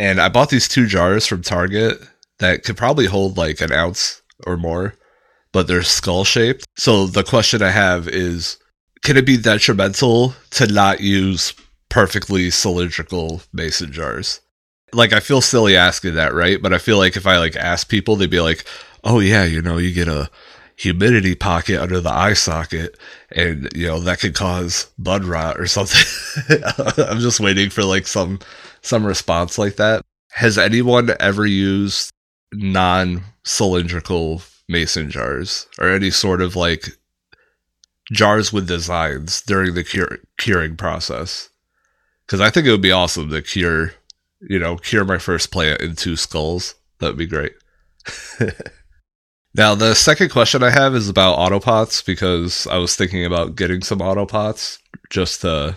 And 0.00 0.20
I 0.20 0.28
bought 0.28 0.50
these 0.50 0.66
two 0.66 0.86
jars 0.86 1.26
from 1.26 1.42
Target 1.42 2.00
that 2.40 2.64
could 2.64 2.76
probably 2.76 3.06
hold 3.06 3.36
like 3.36 3.60
an 3.60 3.72
ounce 3.72 4.20
or 4.44 4.56
more, 4.56 4.96
but 5.52 5.68
they're 5.68 5.84
skull 5.84 6.24
shaped. 6.24 6.66
So 6.76 7.06
the 7.06 7.22
question 7.22 7.62
I 7.62 7.70
have 7.70 8.08
is 8.08 8.58
can 9.04 9.16
it 9.16 9.26
be 9.26 9.36
detrimental 9.36 10.34
to 10.50 10.66
not 10.66 11.00
use 11.00 11.54
perfectly 11.88 12.50
cylindrical 12.50 13.42
mason 13.52 13.92
jars? 13.92 14.40
Like 14.92 15.12
I 15.12 15.20
feel 15.20 15.40
silly 15.40 15.76
asking 15.76 16.14
that, 16.14 16.34
right? 16.34 16.60
But 16.60 16.72
I 16.72 16.78
feel 16.78 16.98
like 16.98 17.16
if 17.16 17.26
I 17.26 17.38
like 17.38 17.56
ask 17.56 17.88
people, 17.88 18.16
they'd 18.16 18.30
be 18.30 18.40
like, 18.40 18.64
"Oh 19.04 19.20
yeah, 19.20 19.44
you 19.44 19.60
know, 19.62 19.78
you 19.78 19.92
get 19.92 20.08
a 20.08 20.30
humidity 20.78 21.34
pocket 21.34 21.80
under 21.80 22.00
the 22.00 22.10
eye 22.10 22.34
socket 22.34 22.96
and 23.32 23.68
you 23.74 23.84
know 23.84 23.98
that 23.98 24.20
could 24.20 24.34
cause 24.34 24.88
bud 24.96 25.24
rot 25.24 25.58
or 25.58 25.66
something. 25.66 26.06
I'm 26.98 27.18
just 27.18 27.40
waiting 27.40 27.68
for 27.68 27.82
like 27.84 28.06
some 28.06 28.38
some 28.80 29.04
response 29.04 29.58
like 29.58 29.76
that. 29.76 30.04
Has 30.30 30.56
anyone 30.56 31.10
ever 31.18 31.44
used 31.44 32.12
non 32.52 33.22
cylindrical 33.44 34.40
mason 34.68 35.10
jars 35.10 35.66
or 35.80 35.88
any 35.88 36.10
sort 36.10 36.40
of 36.40 36.54
like 36.54 36.90
jars 38.12 38.52
with 38.52 38.68
designs 38.68 39.42
during 39.42 39.74
the 39.74 39.82
cure, 39.84 40.18
curing 40.38 40.76
process? 40.76 41.50
Because 42.24 42.40
i 42.40 42.50
think 42.50 42.66
it 42.66 42.70
would 42.70 42.80
be 42.80 42.92
awesome 42.92 43.30
to 43.30 43.42
cure 43.42 43.94
you 44.40 44.58
know, 44.58 44.76
cure 44.76 45.04
my 45.04 45.18
first 45.18 45.50
plant 45.50 45.80
in 45.80 45.96
two 45.96 46.16
skulls. 46.16 46.74
That 47.00 47.08
would 47.08 47.18
be 47.18 47.26
great. 47.26 47.52
now, 49.54 49.74
the 49.74 49.94
second 49.94 50.30
question 50.30 50.62
I 50.62 50.70
have 50.70 50.94
is 50.94 51.08
about 51.08 51.38
autopots 51.38 52.04
because 52.04 52.66
I 52.66 52.78
was 52.78 52.96
thinking 52.96 53.24
about 53.24 53.56
getting 53.56 53.82
some 53.82 53.98
autopots 53.98 54.78
just 55.10 55.42
to. 55.42 55.76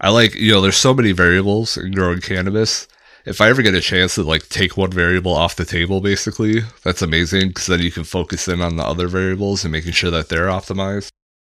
I 0.00 0.10
like, 0.10 0.34
you 0.34 0.52
know, 0.52 0.60
there's 0.60 0.76
so 0.76 0.92
many 0.92 1.12
variables 1.12 1.76
in 1.76 1.92
growing 1.92 2.20
cannabis. 2.20 2.88
If 3.24 3.40
I 3.40 3.48
ever 3.48 3.62
get 3.62 3.74
a 3.74 3.80
chance 3.80 4.16
to 4.16 4.22
like 4.22 4.48
take 4.48 4.76
one 4.76 4.90
variable 4.90 5.32
off 5.32 5.56
the 5.56 5.64
table, 5.64 6.00
basically, 6.00 6.60
that's 6.82 7.00
amazing 7.00 7.48
because 7.48 7.66
then 7.66 7.80
you 7.80 7.90
can 7.90 8.04
focus 8.04 8.48
in 8.48 8.60
on 8.60 8.76
the 8.76 8.84
other 8.84 9.08
variables 9.08 9.64
and 9.64 9.72
making 9.72 9.92
sure 9.92 10.10
that 10.10 10.28
they're 10.28 10.48
optimized. 10.48 11.08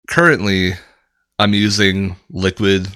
Currently, 0.08 0.74
I'm 1.38 1.54
using 1.54 2.16
liquid 2.30 2.88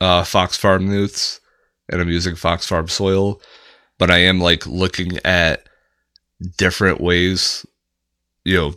uh, 0.00 0.24
Fox 0.24 0.56
Farm 0.56 0.88
nutes 0.88 1.40
and 1.88 2.00
I'm 2.00 2.08
using 2.08 2.34
Fox 2.34 2.66
Farm 2.66 2.88
soil, 2.88 3.40
but 3.98 4.10
I 4.10 4.18
am 4.18 4.40
like 4.40 4.66
looking 4.66 5.18
at 5.24 5.68
different 6.56 7.00
ways, 7.00 7.66
you 8.44 8.56
know, 8.56 8.74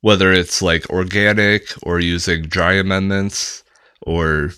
whether 0.00 0.32
it's 0.32 0.60
like 0.60 0.88
organic 0.90 1.72
or 1.82 1.98
using 1.98 2.42
dry 2.42 2.74
amendments 2.74 3.64
or 4.02 4.50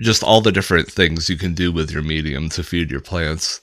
just 0.00 0.22
all 0.22 0.40
the 0.40 0.52
different 0.52 0.90
things 0.90 1.28
you 1.28 1.36
can 1.36 1.54
do 1.54 1.70
with 1.70 1.90
your 1.90 2.02
medium 2.02 2.48
to 2.48 2.62
feed 2.62 2.90
your 2.90 3.00
plants 3.00 3.60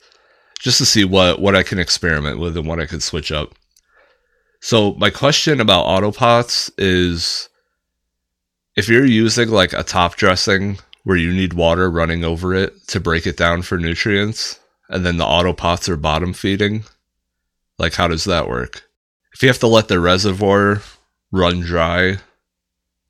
just 0.60 0.78
to 0.78 0.86
see 0.86 1.04
what 1.04 1.42
what 1.42 1.56
I 1.56 1.64
can 1.64 1.80
experiment 1.80 2.40
with 2.40 2.56
and 2.56 2.68
what 2.68 2.80
I 2.80 2.86
can 2.86 3.02
switch 3.02 3.32
up. 3.32 3.56
So 4.62 4.94
my 4.94 5.10
question 5.10 5.60
about 5.60 5.86
autopots 5.86 6.72
is 6.78 7.50
if 8.76 8.88
you're 8.88 9.06
using 9.06 9.50
like 9.50 9.74
a 9.74 9.84
top 9.84 10.16
dressing 10.16 10.78
where 11.04 11.18
you 11.18 11.34
need 11.34 11.54
water 11.54 11.90
running 11.90 12.24
over 12.24 12.54
it 12.54 12.88
to 12.88 13.00
break 13.00 13.26
it 13.26 13.38
down 13.38 13.62
for 13.62 13.78
nutrients, 13.78 14.60
and 14.90 15.06
then 15.06 15.18
the 15.18 15.26
auto 15.26 15.54
pots 15.54 15.90
are 15.90 15.98
bottom 15.98 16.34
feeding. 16.34 16.84
Like, 17.80 17.96
how 17.96 18.08
does 18.08 18.26
that 18.26 18.48
work? 18.48 18.84
If 19.34 19.42
you 19.42 19.50
have 19.50 19.60
to 19.60 19.68
let 19.68 19.88
the 19.88 20.00
reservoir 20.00 20.82
run 21.32 21.62
dry 21.62 22.18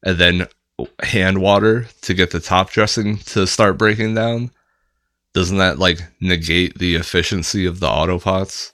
and 0.04 0.18
then 0.18 0.48
hand 1.02 1.40
water 1.40 1.88
to 2.02 2.14
get 2.14 2.32
the 2.32 2.40
top 2.40 2.70
dressing 2.72 3.18
to 3.18 3.46
start 3.46 3.78
breaking 3.78 4.16
down, 4.16 4.52
doesn't 5.34 5.58
that 5.58 5.80
like 5.80 6.00
negate 6.20 6.78
the 6.78 6.96
efficiency 6.96 7.66
of 7.66 7.80
the 7.80 7.90
auto 7.90 8.20
pots? 8.20 8.74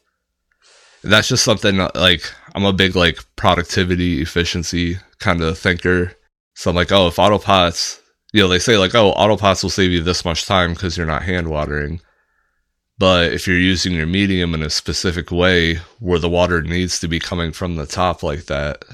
That's 1.04 1.28
just 1.28 1.44
something 1.44 1.78
like 1.96 2.32
I'm 2.56 2.66
a 2.66 2.74
big 2.74 2.96
like 2.96 3.20
productivity 3.36 4.22
efficiency 4.22 4.98
kind 5.20 5.42
of 5.42 5.58
thinker. 5.58 6.14
So 6.56 6.70
I'm 6.70 6.76
like, 6.76 6.92
oh, 6.92 7.08
if 7.08 7.20
auto 7.20 7.38
pots 7.38 8.02
you 8.38 8.44
know, 8.44 8.50
they 8.50 8.60
say 8.60 8.78
like, 8.78 8.94
oh, 8.94 9.14
autopots 9.14 9.64
will 9.64 9.72
save 9.72 9.90
you 9.90 10.04
this 10.04 10.24
much 10.24 10.46
time 10.46 10.74
because 10.74 10.96
you're 10.96 11.08
not 11.08 11.24
hand 11.24 11.48
watering. 11.48 12.00
But 13.00 13.34
if 13.34 13.48
you're 13.48 13.58
using 13.58 13.94
your 13.94 14.06
medium 14.06 14.54
in 14.54 14.62
a 14.62 14.70
specific 14.70 15.32
way 15.32 15.80
where 16.00 16.20
the 16.20 16.30
water 16.30 16.62
needs 16.62 17.00
to 17.00 17.08
be 17.08 17.20
coming 17.20 17.52
from 17.52 17.78
the 17.78 17.88
top 17.88 18.22
like 18.22 18.46
that, 18.46 18.86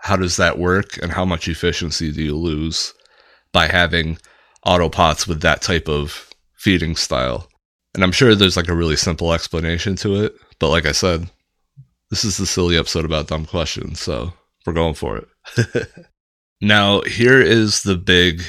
how 0.00 0.16
does 0.16 0.36
that 0.38 0.58
work 0.58 1.00
and 1.00 1.12
how 1.12 1.24
much 1.24 1.46
efficiency 1.46 2.10
do 2.10 2.24
you 2.24 2.34
lose 2.34 2.92
by 3.52 3.68
having 3.68 4.18
autopots 4.66 5.28
with 5.28 5.42
that 5.42 5.62
type 5.62 5.88
of 5.88 6.28
feeding 6.56 6.96
style? 6.96 7.48
And 7.94 8.02
I'm 8.02 8.10
sure 8.10 8.34
there's 8.34 8.56
like 8.56 8.68
a 8.68 8.74
really 8.74 8.96
simple 8.96 9.32
explanation 9.32 9.94
to 9.96 10.24
it, 10.24 10.34
but 10.58 10.70
like 10.70 10.86
I 10.86 10.92
said, 10.92 11.30
this 12.10 12.24
is 12.24 12.36
the 12.36 12.46
silly 12.46 12.76
episode 12.76 13.04
about 13.04 13.28
dumb 13.28 13.46
questions, 13.46 14.00
so 14.00 14.32
we're 14.66 14.72
going 14.72 14.94
for 14.94 15.18
it. 15.18 15.88
now, 16.60 17.02
here 17.02 17.40
is 17.40 17.84
the 17.84 17.96
big 17.96 18.42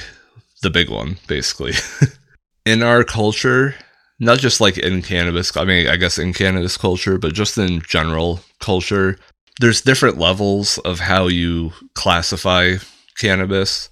the 0.62 0.70
big 0.70 0.90
one, 0.90 1.16
basically. 1.26 1.72
in 2.66 2.82
our 2.82 3.04
culture, 3.04 3.74
not 4.18 4.38
just 4.38 4.60
like 4.60 4.78
in 4.78 5.02
cannabis, 5.02 5.56
I 5.56 5.64
mean, 5.64 5.88
I 5.88 5.96
guess 5.96 6.18
in 6.18 6.32
cannabis 6.32 6.76
culture, 6.76 7.18
but 7.18 7.32
just 7.32 7.56
in 7.58 7.80
general 7.82 8.40
culture, 8.60 9.18
there's 9.60 9.80
different 9.80 10.18
levels 10.18 10.78
of 10.78 11.00
how 11.00 11.28
you 11.28 11.72
classify 11.94 12.76
cannabis. 13.18 13.88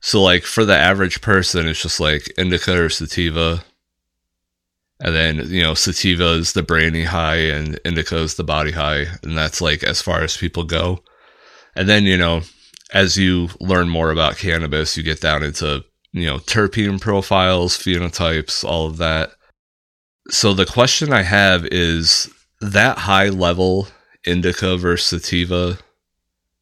So, 0.00 0.20
like, 0.20 0.42
for 0.42 0.64
the 0.64 0.76
average 0.76 1.20
person, 1.20 1.68
it's 1.68 1.82
just 1.82 2.00
like 2.00 2.32
indica 2.36 2.84
or 2.84 2.88
sativa. 2.88 3.64
And 5.00 5.14
then, 5.14 5.48
you 5.48 5.62
know, 5.62 5.74
sativa 5.74 6.32
is 6.32 6.52
the 6.52 6.62
brainy 6.62 7.04
high 7.04 7.36
and 7.36 7.78
indica 7.84 8.16
is 8.18 8.34
the 8.34 8.44
body 8.44 8.72
high. 8.72 9.06
And 9.22 9.36
that's 9.36 9.60
like 9.60 9.82
as 9.82 10.02
far 10.02 10.22
as 10.22 10.36
people 10.36 10.64
go. 10.64 11.02
And 11.74 11.88
then, 11.88 12.04
you 12.04 12.16
know, 12.16 12.42
as 12.92 13.16
you 13.16 13.48
learn 13.60 13.88
more 13.88 14.10
about 14.10 14.36
cannabis, 14.36 14.96
you 14.96 15.02
get 15.02 15.20
down 15.20 15.42
into 15.42 15.84
you 16.12 16.26
know, 16.26 16.38
terpene 16.38 17.00
profiles, 17.00 17.76
phenotypes, 17.76 18.64
all 18.64 18.86
of 18.86 18.98
that. 18.98 19.30
So 20.28 20.52
the 20.52 20.66
question 20.66 21.12
I 21.12 21.22
have 21.22 21.64
is 21.66 22.30
that 22.60 22.98
high 22.98 23.28
level 23.28 23.88
indica 24.24 24.76
versus 24.76 25.24
sativa 25.24 25.78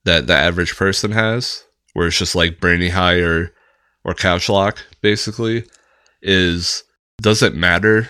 that 0.04 0.26
the 0.26 0.34
average 0.34 0.76
person 0.76 1.12
has, 1.12 1.64
where 1.92 2.06
it's 2.06 2.18
just 2.18 2.34
like 2.34 2.60
brainy 2.60 2.88
high 2.88 3.18
or 3.20 3.52
or 4.02 4.14
couch 4.14 4.48
lock, 4.48 4.78
basically, 5.02 5.66
is 6.22 6.82
does 7.20 7.42
it 7.42 7.54
matter? 7.54 8.08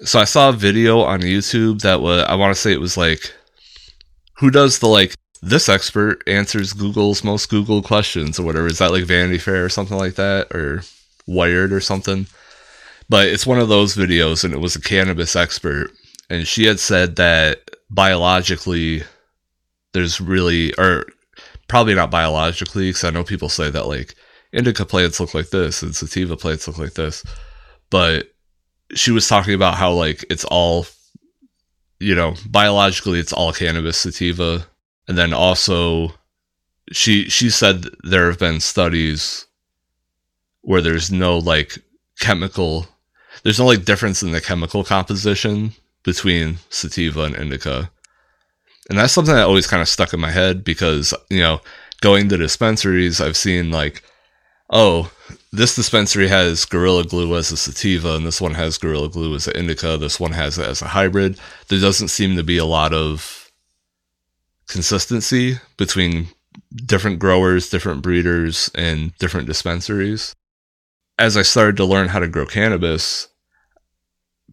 So 0.00 0.18
I 0.18 0.24
saw 0.24 0.48
a 0.48 0.52
video 0.52 1.00
on 1.00 1.20
YouTube 1.20 1.82
that 1.82 2.00
was 2.00 2.24
I 2.24 2.34
want 2.34 2.54
to 2.54 2.60
say 2.60 2.72
it 2.72 2.80
was 2.80 2.96
like 2.96 3.32
who 4.38 4.50
does 4.50 4.80
the 4.80 4.88
like 4.88 5.14
this 5.44 5.68
expert 5.68 6.22
answers 6.26 6.72
Google's 6.72 7.22
most 7.22 7.50
Google 7.50 7.82
questions 7.82 8.38
or 8.38 8.44
whatever. 8.44 8.66
Is 8.66 8.78
that 8.78 8.92
like 8.92 9.04
Vanity 9.04 9.38
Fair 9.38 9.64
or 9.64 9.68
something 9.68 9.98
like 9.98 10.14
that 10.14 10.54
or 10.54 10.82
Wired 11.26 11.72
or 11.72 11.80
something? 11.80 12.26
But 13.08 13.28
it's 13.28 13.46
one 13.46 13.58
of 13.58 13.68
those 13.68 13.94
videos 13.94 14.44
and 14.44 14.54
it 14.54 14.60
was 14.60 14.74
a 14.74 14.80
cannabis 14.80 15.36
expert 15.36 15.90
and 16.30 16.48
she 16.48 16.64
had 16.64 16.80
said 16.80 17.16
that 17.16 17.70
biologically 17.90 19.02
there's 19.92 20.20
really 20.20 20.72
or 20.78 21.06
probably 21.68 21.94
not 21.94 22.10
biologically 22.10 22.88
because 22.88 23.04
I 23.04 23.10
know 23.10 23.22
people 23.22 23.50
say 23.50 23.70
that 23.70 23.86
like 23.86 24.14
indica 24.52 24.86
plants 24.86 25.20
look 25.20 25.34
like 25.34 25.50
this 25.50 25.82
and 25.82 25.94
sativa 25.94 26.36
plants 26.36 26.66
look 26.66 26.78
like 26.78 26.94
this. 26.94 27.22
But 27.90 28.32
she 28.94 29.10
was 29.10 29.28
talking 29.28 29.54
about 29.54 29.74
how 29.74 29.92
like 29.92 30.24
it's 30.30 30.44
all 30.44 30.86
you 32.00 32.14
know, 32.14 32.34
biologically 32.48 33.18
it's 33.18 33.32
all 33.32 33.52
cannabis 33.52 33.98
sativa 33.98 34.66
and 35.08 35.18
then 35.18 35.32
also 35.32 36.12
she 36.92 37.28
she 37.28 37.50
said 37.50 37.86
there 38.02 38.26
have 38.26 38.38
been 38.38 38.60
studies 38.60 39.46
where 40.62 40.80
there's 40.80 41.10
no 41.10 41.38
like 41.38 41.78
chemical 42.20 42.86
there's 43.42 43.58
no 43.58 43.66
like 43.66 43.84
difference 43.84 44.22
in 44.22 44.32
the 44.32 44.40
chemical 44.40 44.84
composition 44.84 45.72
between 46.04 46.58
sativa 46.68 47.22
and 47.22 47.34
indica. 47.34 47.90
And 48.88 48.98
that's 48.98 49.12
something 49.12 49.34
that 49.34 49.46
always 49.46 49.66
kind 49.66 49.82
of 49.82 49.88
stuck 49.88 50.12
in 50.12 50.20
my 50.20 50.30
head 50.30 50.62
because 50.62 51.14
you 51.30 51.40
know 51.40 51.60
going 52.00 52.28
to 52.28 52.36
dispensaries 52.36 53.18
i've 53.18 53.36
seen 53.36 53.70
like 53.70 54.02
oh 54.68 55.10
this 55.52 55.74
dispensary 55.74 56.28
has 56.28 56.66
gorilla 56.66 57.02
glue 57.02 57.34
as 57.34 57.50
a 57.50 57.56
sativa 57.56 58.14
and 58.14 58.26
this 58.26 58.42
one 58.42 58.52
has 58.52 58.76
gorilla 58.76 59.08
glue 59.08 59.34
as 59.34 59.48
an 59.48 59.56
indica 59.56 59.96
this 59.96 60.20
one 60.20 60.32
has 60.32 60.58
it 60.58 60.66
as 60.66 60.82
a 60.82 60.88
hybrid. 60.88 61.38
There 61.68 61.80
doesn't 61.80 62.08
seem 62.08 62.36
to 62.36 62.42
be 62.42 62.58
a 62.58 62.66
lot 62.66 62.92
of 62.92 63.43
consistency 64.68 65.58
between 65.76 66.28
different 66.74 67.18
growers, 67.18 67.70
different 67.70 68.02
breeders, 68.02 68.70
and 68.74 69.16
different 69.18 69.46
dispensaries. 69.46 70.34
As 71.18 71.36
I 71.36 71.42
started 71.42 71.76
to 71.76 71.84
learn 71.84 72.08
how 72.08 72.18
to 72.18 72.28
grow 72.28 72.46
cannabis, 72.46 73.28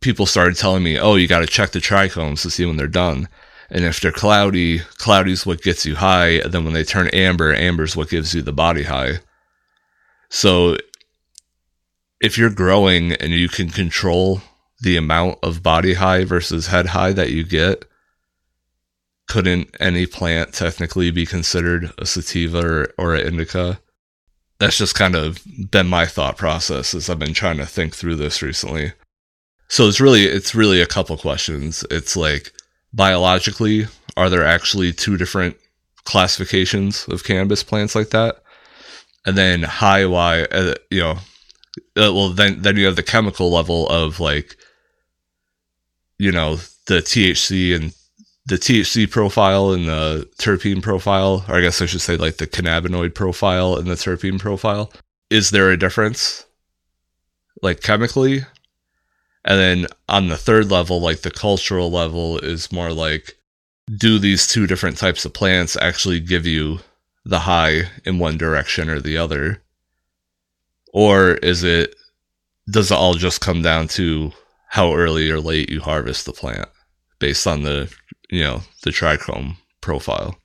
people 0.01 0.25
started 0.25 0.57
telling 0.57 0.83
me, 0.83 0.99
oh, 0.99 1.15
you 1.15 1.27
got 1.27 1.39
to 1.39 1.47
check 1.47 1.71
the 1.71 1.79
trichomes 1.79 2.41
to 2.41 2.49
see 2.49 2.65
when 2.65 2.77
they're 2.77 2.87
done. 2.87 3.27
And 3.69 3.85
if 3.85 4.01
they're 4.01 4.11
cloudy, 4.11 4.79
cloudy 4.97 5.31
is 5.31 5.45
what 5.45 5.61
gets 5.61 5.85
you 5.85 5.95
high. 5.95 6.39
And 6.41 6.51
then 6.51 6.65
when 6.65 6.73
they 6.73 6.83
turn 6.83 7.07
amber, 7.09 7.53
amber 7.53 7.83
is 7.83 7.95
what 7.95 8.09
gives 8.09 8.35
you 8.35 8.41
the 8.41 8.51
body 8.51 8.83
high. 8.83 9.19
So 10.29 10.77
if 12.19 12.37
you're 12.37 12.49
growing 12.49 13.13
and 13.13 13.31
you 13.31 13.47
can 13.47 13.69
control 13.69 14.41
the 14.81 14.97
amount 14.97 15.39
of 15.43 15.63
body 15.63 15.93
high 15.93 16.25
versus 16.25 16.67
head 16.67 16.87
high 16.87 17.13
that 17.13 17.31
you 17.31 17.43
get, 17.43 17.85
couldn't 19.31 19.73
any 19.79 20.05
plant 20.05 20.51
technically 20.51 21.09
be 21.09 21.25
considered 21.25 21.93
a 21.97 22.05
sativa 22.05 22.59
or, 22.59 22.93
or 22.97 23.15
an 23.15 23.25
indica? 23.25 23.79
That's 24.59 24.77
just 24.77 24.93
kind 24.93 25.15
of 25.15 25.39
been 25.71 25.87
my 25.87 26.05
thought 26.05 26.35
process 26.35 26.93
as 26.93 27.09
I've 27.09 27.17
been 27.17 27.33
trying 27.33 27.55
to 27.59 27.65
think 27.65 27.95
through 27.95 28.17
this 28.17 28.41
recently. 28.41 28.91
So 29.69 29.87
it's 29.87 30.01
really 30.01 30.23
it's 30.23 30.53
really 30.53 30.81
a 30.81 30.85
couple 30.85 31.15
questions. 31.15 31.85
It's 31.89 32.17
like 32.17 32.51
biologically, 32.91 33.87
are 34.17 34.29
there 34.29 34.45
actually 34.45 34.91
two 34.91 35.15
different 35.15 35.55
classifications 36.03 37.07
of 37.07 37.23
cannabis 37.23 37.63
plants 37.63 37.95
like 37.95 38.09
that? 38.09 38.43
And 39.25 39.37
then 39.37 39.63
high 39.63 40.05
Y, 40.05 40.41
uh, 40.41 40.75
you 40.89 40.99
know, 40.99 41.11
uh, 41.95 42.11
well 42.13 42.31
then 42.31 42.63
then 42.63 42.75
you 42.75 42.85
have 42.85 42.97
the 42.97 43.01
chemical 43.01 43.49
level 43.49 43.87
of 43.87 44.19
like, 44.19 44.57
you 46.17 46.33
know, 46.33 46.57
the 46.87 46.95
THC 46.95 47.73
and 47.73 47.93
the 48.51 48.57
THC 48.57 49.09
profile 49.09 49.71
and 49.71 49.87
the 49.87 50.29
terpene 50.37 50.81
profile, 50.81 51.45
or 51.47 51.55
I 51.55 51.61
guess 51.61 51.81
I 51.81 51.85
should 51.85 52.01
say 52.01 52.17
like 52.17 52.35
the 52.35 52.45
cannabinoid 52.45 53.15
profile 53.15 53.77
and 53.77 53.87
the 53.87 53.93
terpene 53.93 54.39
profile. 54.39 54.91
Is 55.29 55.51
there 55.51 55.71
a 55.71 55.79
difference? 55.79 56.45
Like 57.61 57.79
chemically? 57.81 58.41
And 59.45 59.57
then 59.57 59.87
on 60.09 60.27
the 60.27 60.35
third 60.35 60.69
level, 60.69 60.99
like 60.99 61.21
the 61.21 61.31
cultural 61.31 61.89
level, 61.89 62.39
is 62.39 62.73
more 62.73 62.91
like 62.91 63.37
do 63.97 64.19
these 64.19 64.45
two 64.47 64.67
different 64.67 64.97
types 64.97 65.23
of 65.23 65.33
plants 65.33 65.77
actually 65.77 66.19
give 66.19 66.45
you 66.45 66.79
the 67.23 67.39
high 67.39 67.83
in 68.03 68.19
one 68.19 68.37
direction 68.37 68.89
or 68.89 68.99
the 68.99 69.15
other? 69.15 69.61
Or 70.91 71.35
is 71.35 71.63
it, 71.63 71.95
does 72.69 72.91
it 72.91 72.97
all 72.97 73.13
just 73.13 73.39
come 73.39 73.61
down 73.61 73.87
to 73.89 74.33
how 74.67 74.93
early 74.93 75.31
or 75.31 75.39
late 75.39 75.69
you 75.69 75.79
harvest 75.79 76.25
the 76.25 76.33
plant 76.33 76.67
based 77.17 77.47
on 77.47 77.63
the, 77.63 77.89
you 78.31 78.41
know, 78.41 78.61
the 78.83 78.89
trichome 78.89 79.57
profile? 79.81 80.35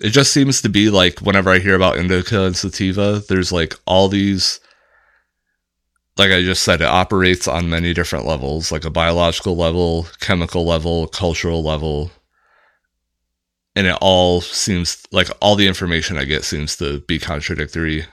It 0.00 0.10
just 0.10 0.32
seems 0.32 0.62
to 0.62 0.68
be 0.68 0.88
like 0.90 1.20
whenever 1.20 1.50
I 1.50 1.58
hear 1.58 1.74
about 1.74 1.98
indica 1.98 2.44
and 2.44 2.56
sativa, 2.56 3.22
there's 3.28 3.50
like 3.50 3.74
all 3.86 4.08
these 4.08 4.60
like 6.18 6.30
I 6.30 6.42
just 6.42 6.62
said, 6.62 6.80
it 6.80 6.86
operates 6.86 7.48
on 7.48 7.70
many 7.70 7.94
different 7.94 8.26
levels, 8.26 8.70
like 8.70 8.84
a 8.84 8.90
biological 8.90 9.56
level, 9.56 10.06
chemical 10.20 10.64
level, 10.64 11.06
cultural 11.08 11.62
level. 11.62 12.10
And 13.74 13.86
it 13.86 13.96
all 14.00 14.42
seems 14.42 15.02
like 15.10 15.28
all 15.40 15.56
the 15.56 15.66
information 15.66 16.18
I 16.18 16.24
get 16.24 16.44
seems 16.44 16.76
to 16.76 17.00
be 17.00 17.18
contradictory, 17.18 18.04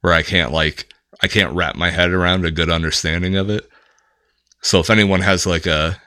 where 0.00 0.14
I 0.14 0.22
can't 0.22 0.52
like, 0.52 0.92
I 1.22 1.28
can't 1.28 1.54
wrap 1.54 1.76
my 1.76 1.90
head 1.90 2.10
around 2.10 2.46
a 2.46 2.50
good 2.50 2.70
understanding 2.70 3.36
of 3.36 3.50
it. 3.50 3.68
So 4.62 4.80
if 4.80 4.88
anyone 4.88 5.20
has 5.20 5.44
like 5.44 5.66
a 5.66 6.00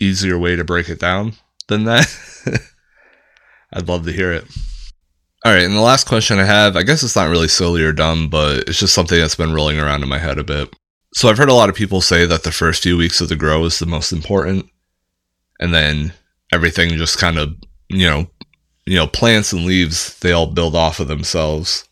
easier 0.00 0.38
way 0.38 0.56
to 0.56 0.64
break 0.64 0.88
it 0.88 1.00
down 1.00 1.34
than 1.68 1.84
that, 1.84 2.06
I'd 3.72 3.88
love 3.88 4.04
to 4.06 4.12
hear 4.12 4.32
it. 4.32 4.44
All 5.44 5.52
right, 5.52 5.62
and 5.62 5.74
the 5.74 5.80
last 5.80 6.08
question 6.08 6.38
I 6.38 6.44
have, 6.44 6.76
I 6.76 6.82
guess 6.82 7.02
it's 7.02 7.14
not 7.14 7.28
really 7.28 7.48
silly 7.48 7.82
or 7.82 7.92
dumb, 7.92 8.28
but 8.28 8.68
it's 8.68 8.80
just 8.80 8.94
something 8.94 9.18
that's 9.18 9.36
been 9.36 9.52
rolling 9.52 9.78
around 9.78 10.02
in 10.02 10.08
my 10.08 10.18
head 10.18 10.38
a 10.38 10.44
bit. 10.44 10.74
So 11.14 11.28
I've 11.28 11.38
heard 11.38 11.48
a 11.48 11.54
lot 11.54 11.68
of 11.68 11.74
people 11.74 12.00
say 12.00 12.26
that 12.26 12.42
the 12.42 12.52
first 12.52 12.82
few 12.82 12.96
weeks 12.96 13.20
of 13.20 13.28
the 13.28 13.36
grow 13.36 13.64
is 13.64 13.78
the 13.78 13.86
most 13.86 14.12
important, 14.12 14.66
and 15.60 15.72
then 15.72 16.12
everything 16.52 16.90
just 16.90 17.18
kind 17.18 17.38
of, 17.38 17.54
you 17.88 18.06
know, 18.06 18.26
you 18.86 18.96
know, 18.96 19.06
plants 19.06 19.52
and 19.52 19.64
leaves, 19.64 20.18
they 20.20 20.32
all 20.32 20.46
build 20.46 20.74
off 20.74 21.00
of 21.00 21.08
themselves. 21.08 21.86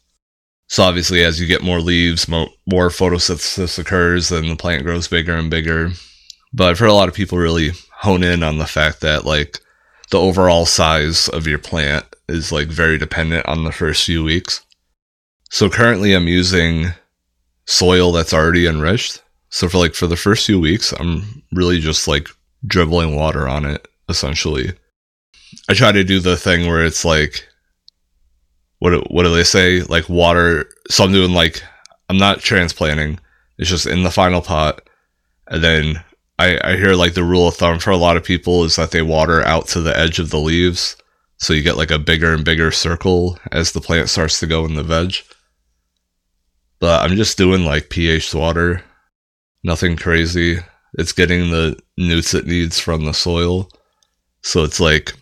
So 0.69 0.83
obviously, 0.83 1.23
as 1.23 1.41
you 1.41 1.47
get 1.47 1.63
more 1.63 1.81
leaves, 1.81 2.29
more, 2.29 2.49
photosynthesis 2.67 3.79
occurs, 3.79 4.31
then 4.31 4.49
the 4.49 4.57
plant 4.57 4.85
grows 4.85 5.09
bigger 5.09 5.37
and 5.37 5.51
bigger. 5.51 5.91
But 6.53 6.71
I've 6.71 6.79
heard 6.79 6.89
a 6.89 6.95
lot 6.95 7.09
of 7.09 7.15
people 7.15 7.39
really 7.39 7.73
hone 7.99 8.23
in 8.23 8.43
on 8.43 8.59
the 8.59 8.67
fact 8.67 9.01
that 9.01 9.25
like 9.25 9.61
the 10.11 10.21
overall 10.21 10.67
size 10.67 11.29
of 11.29 11.47
your 11.47 11.59
plant 11.59 12.05
is 12.29 12.53
like 12.53 12.69
very 12.69 12.99
dependent 12.99 13.47
on 13.47 13.65
the 13.65 13.73
first 13.73 14.05
few 14.05 14.23
weeks. 14.23 14.65
So 15.51 15.69
currently 15.71 16.15
I'm 16.15 16.29
using 16.29 16.89
soil 17.67 18.13
that's 18.13 18.35
already 18.35 18.67
enriched. 18.67 19.23
So 19.51 19.69
for 19.69 19.79
like 19.79 19.95
for 19.95 20.07
the 20.07 20.17
first 20.17 20.47
few 20.47 20.59
weeks, 20.59 20.93
I'm 20.93 21.43
really 21.53 21.81
just 21.81 22.09
like 22.09 22.29
dribbling 22.67 23.15
water 23.15 23.49
on 23.49 23.65
it 23.65 23.87
essentially. 24.09 24.73
I 25.69 25.75
try 25.75 25.93
to 25.93 26.05
do 26.05 26.19
the 26.19 26.37
thing 26.37 26.67
where 26.67 26.85
it's 26.85 27.05
like 27.05 27.47
what 28.81 29.11
what 29.11 29.23
do 29.23 29.35
they 29.35 29.45
say? 29.45 29.83
Like 29.83 30.09
water 30.09 30.69
so 30.91 31.05
I'm 31.05 31.13
doing 31.13 31.33
like 31.33 31.63
I'm 32.09 32.19
not 32.19 32.41
transplanting. 32.41 33.19
It's 33.59 33.71
just 33.71 33.87
in 33.87 34.03
the 34.03 34.11
final 34.11 34.43
pot 34.43 34.89
and 35.47 35.63
then 35.63 36.05
I, 36.39 36.59
I 36.63 36.77
hear 36.77 36.95
like 36.95 37.15
the 37.15 37.25
rule 37.25 37.49
of 37.49 37.55
thumb 37.55 37.79
for 37.79 37.91
a 37.91 37.97
lot 37.97 38.17
of 38.17 38.25
people 38.25 38.65
is 38.65 38.77
that 38.77 38.91
they 38.91 39.03
water 39.03 39.43
out 39.43 39.69
to 39.69 39.81
the 39.81 39.97
edge 39.97 40.19
of 40.19 40.31
the 40.31 40.39
leaves 40.39 40.97
so 41.39 41.53
you 41.53 41.63
get 41.63 41.77
like 41.77 41.91
a 41.91 41.99
bigger 41.99 42.33
and 42.33 42.45
bigger 42.45 42.71
circle 42.71 43.39
as 43.53 43.73
the 43.73 43.81
plant 43.81 44.09
starts 44.09 44.41
to 44.41 44.47
go 44.47 44.65
in 44.65 44.75
the 44.75 44.83
veg. 44.83 45.17
But 46.81 47.03
I'm 47.03 47.17
just 47.17 47.39
doing 47.39 47.65
like 47.65 47.91
pH 47.91 48.35
water. 48.35 48.83
Nothing 49.63 49.97
crazy. 49.97 50.59
It's 50.95 51.13
getting 51.13 51.51
the 51.51 51.79
nutes 51.97 52.35
it 52.35 52.47
needs 52.47 52.79
from 52.79 53.05
the 53.05 53.15
soil. 53.15 53.69
So 54.43 54.65
it's 54.65 54.81
like 54.81 55.13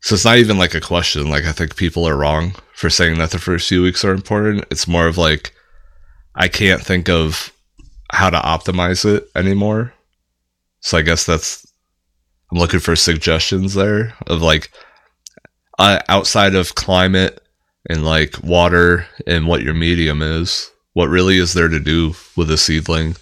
so 0.00 0.14
it's 0.14 0.24
not 0.24 0.38
even 0.38 0.58
like 0.58 0.74
a 0.74 0.80
question. 0.80 1.28
Like 1.28 1.44
I 1.44 1.52
think 1.52 1.76
people 1.76 2.06
are 2.06 2.16
wrong 2.16 2.54
for 2.74 2.90
saying 2.90 3.18
that 3.18 3.30
the 3.30 3.38
first 3.38 3.68
few 3.68 3.82
weeks 3.82 4.04
are 4.04 4.12
important. 4.12 4.64
It's 4.70 4.86
more 4.86 5.06
of 5.06 5.18
like 5.18 5.52
I 6.34 6.48
can't 6.48 6.82
think 6.82 7.08
of 7.08 7.52
how 8.12 8.30
to 8.30 8.38
optimize 8.38 9.04
it 9.04 9.28
anymore. 9.34 9.92
So 10.86 10.96
I 10.96 11.02
guess 11.02 11.26
that's 11.26 11.66
I'm 12.52 12.58
looking 12.58 12.78
for 12.78 12.94
suggestions 12.94 13.74
there 13.74 14.14
of 14.28 14.40
like 14.40 14.70
uh, 15.80 15.98
outside 16.08 16.54
of 16.54 16.76
climate 16.76 17.42
and 17.90 18.04
like 18.04 18.40
water 18.44 19.04
and 19.26 19.48
what 19.48 19.62
your 19.62 19.74
medium 19.74 20.22
is, 20.22 20.70
what 20.92 21.08
really 21.08 21.38
is 21.38 21.54
there 21.54 21.66
to 21.66 21.80
do 21.80 22.14
with 22.36 22.52
a 22.52 22.56
seedling 22.56 23.16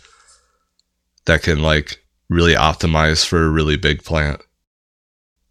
that 1.25 1.43
can 1.43 1.63
like 1.63 2.05
really 2.29 2.53
optimize 2.53 3.25
for 3.25 3.43
a 3.43 3.51
really 3.51 3.79
big 3.79 4.05
plant? 4.05 4.43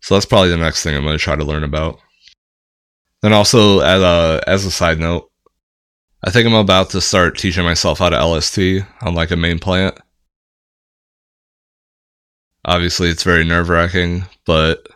So 0.02 0.14
that's 0.14 0.28
probably 0.28 0.50
the 0.50 0.58
next 0.58 0.84
thing 0.84 0.96
I'm 0.96 1.02
going 1.02 1.18
to 1.18 1.24
try 1.24 1.36
to 1.36 1.44
learn 1.44 1.64
about. 1.64 2.00
Then 3.24 3.34
also 3.34 3.80
as 3.80 4.04
a 4.04 4.44
as 4.46 4.66
a 4.66 4.72
side 4.72 5.00
note, 5.00 5.32
I 6.24 6.30
think 6.30 6.46
I'm 6.46 6.54
about 6.54 6.92
to 6.92 7.02
start 7.02 7.40
teaching 7.40 7.64
myself 7.64 7.98
how 7.98 8.10
to 8.10 8.24
LST 8.24 8.86
on 9.02 9.16
like 9.16 9.32
a 9.32 9.36
main 9.36 9.58
plant. 9.58 9.98
Obviously, 12.66 13.10
it's 13.10 13.24
very 13.24 13.44
nerve 13.44 13.70
wracking, 13.70 14.26
but 14.46 14.88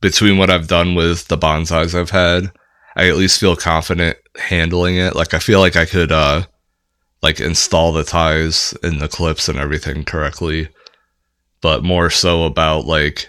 between 0.00 0.38
what 0.38 0.50
I've 0.50 0.68
done 0.68 0.94
with 0.94 1.28
the 1.28 1.36
bonsais 1.36 1.94
I've 1.94 2.10
had, 2.10 2.50
I 2.96 3.08
at 3.08 3.16
least 3.16 3.40
feel 3.40 3.56
confident 3.56 4.16
handling 4.36 4.96
it. 4.96 5.14
Like 5.14 5.34
I 5.34 5.38
feel 5.38 5.60
like 5.60 5.76
I 5.76 5.84
could 5.84 6.10
uh 6.12 6.44
like 7.22 7.38
install 7.40 7.92
the 7.92 8.04
ties 8.04 8.74
and 8.82 9.00
the 9.00 9.08
clips 9.08 9.48
and 9.48 9.58
everything 9.58 10.04
correctly. 10.04 10.68
But 11.60 11.84
more 11.84 12.08
so 12.08 12.44
about 12.44 12.86
like 12.86 13.28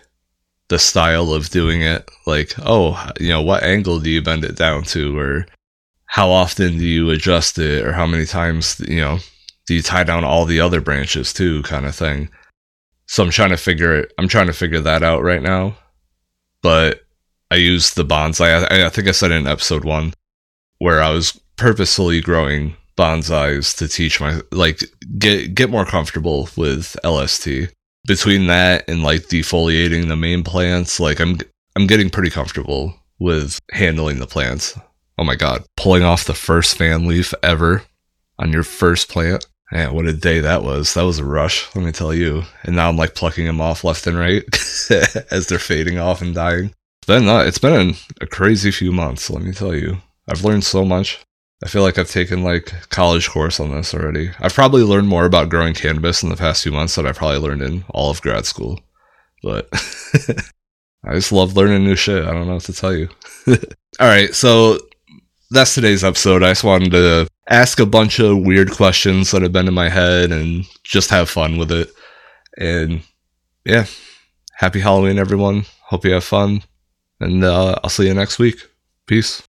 the 0.70 0.80
style 0.80 1.34
of 1.34 1.50
doing 1.50 1.82
it. 1.82 2.10
Like, 2.26 2.54
oh, 2.60 3.12
you 3.20 3.28
know, 3.28 3.42
what 3.42 3.64
angle 3.64 4.00
do 4.00 4.10
you 4.10 4.22
bend 4.22 4.46
it 4.46 4.56
down 4.56 4.84
to 4.86 5.18
or 5.20 5.46
how 6.06 6.30
often 6.30 6.78
do 6.78 6.86
you 6.86 7.10
adjust 7.10 7.60
it 7.60 7.86
or 7.86 7.92
how 7.92 8.06
many 8.06 8.26
times, 8.26 8.80
you 8.88 9.02
know, 9.02 9.20
do 9.68 9.76
you 9.76 9.82
tie 9.82 10.06
down 10.06 10.24
all 10.24 10.46
the 10.46 10.62
other 10.62 10.80
branches 10.80 11.34
too 11.34 11.62
kind 11.64 11.86
of 11.86 11.94
thing. 11.94 12.30
So 13.12 13.21
I'm 13.21 13.30
trying 13.30 13.50
to 13.50 13.58
figure 13.58 13.93
it 13.93 14.13
I'm 14.17 14.30
trying 14.30 14.47
to 14.47 14.54
figure 14.54 14.80
that 14.80 15.04
out 15.04 15.21
right 15.21 15.41
now 15.41 15.76
but 16.62 17.02
I 17.50 17.56
used 17.56 17.95
the 17.97 18.06
bonsai. 18.06 18.71
I, 18.71 18.86
I 18.86 18.89
think 18.89 19.10
I 19.10 19.12
said 19.12 19.32
in 19.32 19.47
episode 19.47 19.84
one 19.84 20.13
where 20.78 21.02
I 21.02 21.10
was 21.10 21.38
purposefully 21.58 22.21
growing 22.21 22.76
bonsais 22.97 23.76
to 23.78 23.89
teach 23.89 24.21
my 24.21 24.39
like 24.54 24.82
get 25.17 25.54
get 25.54 25.69
more 25.69 25.86
comfortable 25.86 26.47
with 26.56 26.95
LST. 27.04 27.74
Between 28.08 28.47
that 28.47 28.89
and 28.89 29.04
like 29.04 29.24
defoliating 29.24 30.08
the 30.08 30.15
main 30.15 30.43
plants, 30.43 31.00
like 31.00 31.19
I'm 31.19 31.38
I'm 31.76 31.88
getting 31.88 32.10
pretty 32.10 32.30
comfortable 32.30 32.95
with 33.19 33.60
handling 33.71 34.19
the 34.19 34.28
plants. 34.28 34.80
Oh 35.17 35.26
my 35.26 35.36
god, 35.36 35.65
pulling 35.76 36.04
off 36.04 36.24
the 36.24 36.34
first 36.34 36.78
fan 36.78 37.06
leaf 37.06 37.34
ever 37.43 37.84
on 38.39 38.54
your 38.54 38.63
first 38.63 39.10
plant. 39.10 39.45
Man, 39.72 39.94
what 39.94 40.06
a 40.06 40.14
day 40.14 40.42
that 40.42 40.64
was. 40.64 40.94
That 40.94 41.04
was 41.04 41.20
a 41.20 41.26
rush, 41.26 41.74
let 41.76 41.86
me 41.86 41.94
tell 41.94 42.14
you. 42.14 42.44
And 42.64 42.76
now 42.76 42.90
I'm 42.90 42.98
like 42.98 43.16
plucking 43.16 43.46
them 43.46 43.62
off 43.62 43.86
left 43.86 44.06
and 44.06 44.18
right 44.18 44.44
as 45.32 45.48
they're 45.48 45.60
fading 45.60 45.98
off 45.98 46.22
and 46.22 46.36
dying. 46.36 46.74
Been, 47.08 47.28
uh, 47.28 47.40
it's 47.40 47.58
been 47.58 47.96
a 48.20 48.28
crazy 48.28 48.70
few 48.72 48.92
months, 48.92 49.30
let 49.30 49.42
me 49.42 49.54
tell 49.54 49.74
you. 49.74 49.98
I've 50.28 50.44
learned 50.44 50.66
so 50.66 50.84
much. 50.84 51.20
I 51.64 51.68
feel 51.68 51.84
like 51.84 51.98
I've 51.98 52.10
taken 52.10 52.44
like 52.44 52.90
college 52.90 53.30
course 53.30 53.60
on 53.60 53.72
this 53.72 53.94
already. 53.94 54.32
I've 54.40 54.54
probably 54.54 54.84
learned 54.84 55.08
more 55.08 55.26
about 55.26 55.50
growing 55.50 55.74
cannabis 55.74 56.22
in 56.22 56.30
the 56.30 56.36
past 56.36 56.64
few 56.64 56.72
months 56.72 56.96
than 56.96 57.08
I 57.08 57.12
probably 57.14 57.38
learned 57.38 57.62
in 57.62 57.86
all 57.90 58.10
of 58.10 58.22
grad 58.22 58.46
school. 58.46 58.80
But 59.42 59.70
I 61.06 61.14
just 61.14 61.32
love 61.32 61.56
learning 61.56 61.84
new 61.84 61.96
shit. 61.96 62.26
I 62.26 62.32
don't 62.32 62.48
know 62.48 62.56
what 62.56 62.64
to 62.64 62.74
tell 62.74 62.94
you. 62.94 63.10
all 63.50 64.08
right, 64.08 64.34
so 64.34 64.80
that's 65.52 65.76
today's 65.76 66.04
episode. 66.04 66.44
I 66.44 66.52
just 66.52 66.64
wanted 66.64 66.92
to 66.92 67.28
ask 67.52 67.80
a 67.80 67.86
bunch 67.86 68.20
of 68.20 68.40
weird 68.40 68.72
questions 68.72 69.32
that 69.32 69.42
have 69.42 69.52
been 69.52 69.68
in 69.68 69.74
my 69.74 69.90
head 69.90 70.32
and 70.32 70.66
just 70.84 71.10
have 71.10 71.30
fun 71.30 71.58
with 71.58 71.72
it. 71.72 71.92
And 72.58 73.04
yeah, 73.66 73.86
happy 74.54 74.80
Halloween, 74.80 75.20
everyone. 75.20 75.66
Hope 75.84 76.06
you 76.06 76.14
have 76.14 76.24
fun. 76.24 76.64
And 77.20 77.44
uh, 77.44 77.76
I'll 77.84 77.90
see 77.90 78.08
you 78.08 78.14
next 78.14 78.40
week. 78.40 78.56
Peace. 79.06 79.40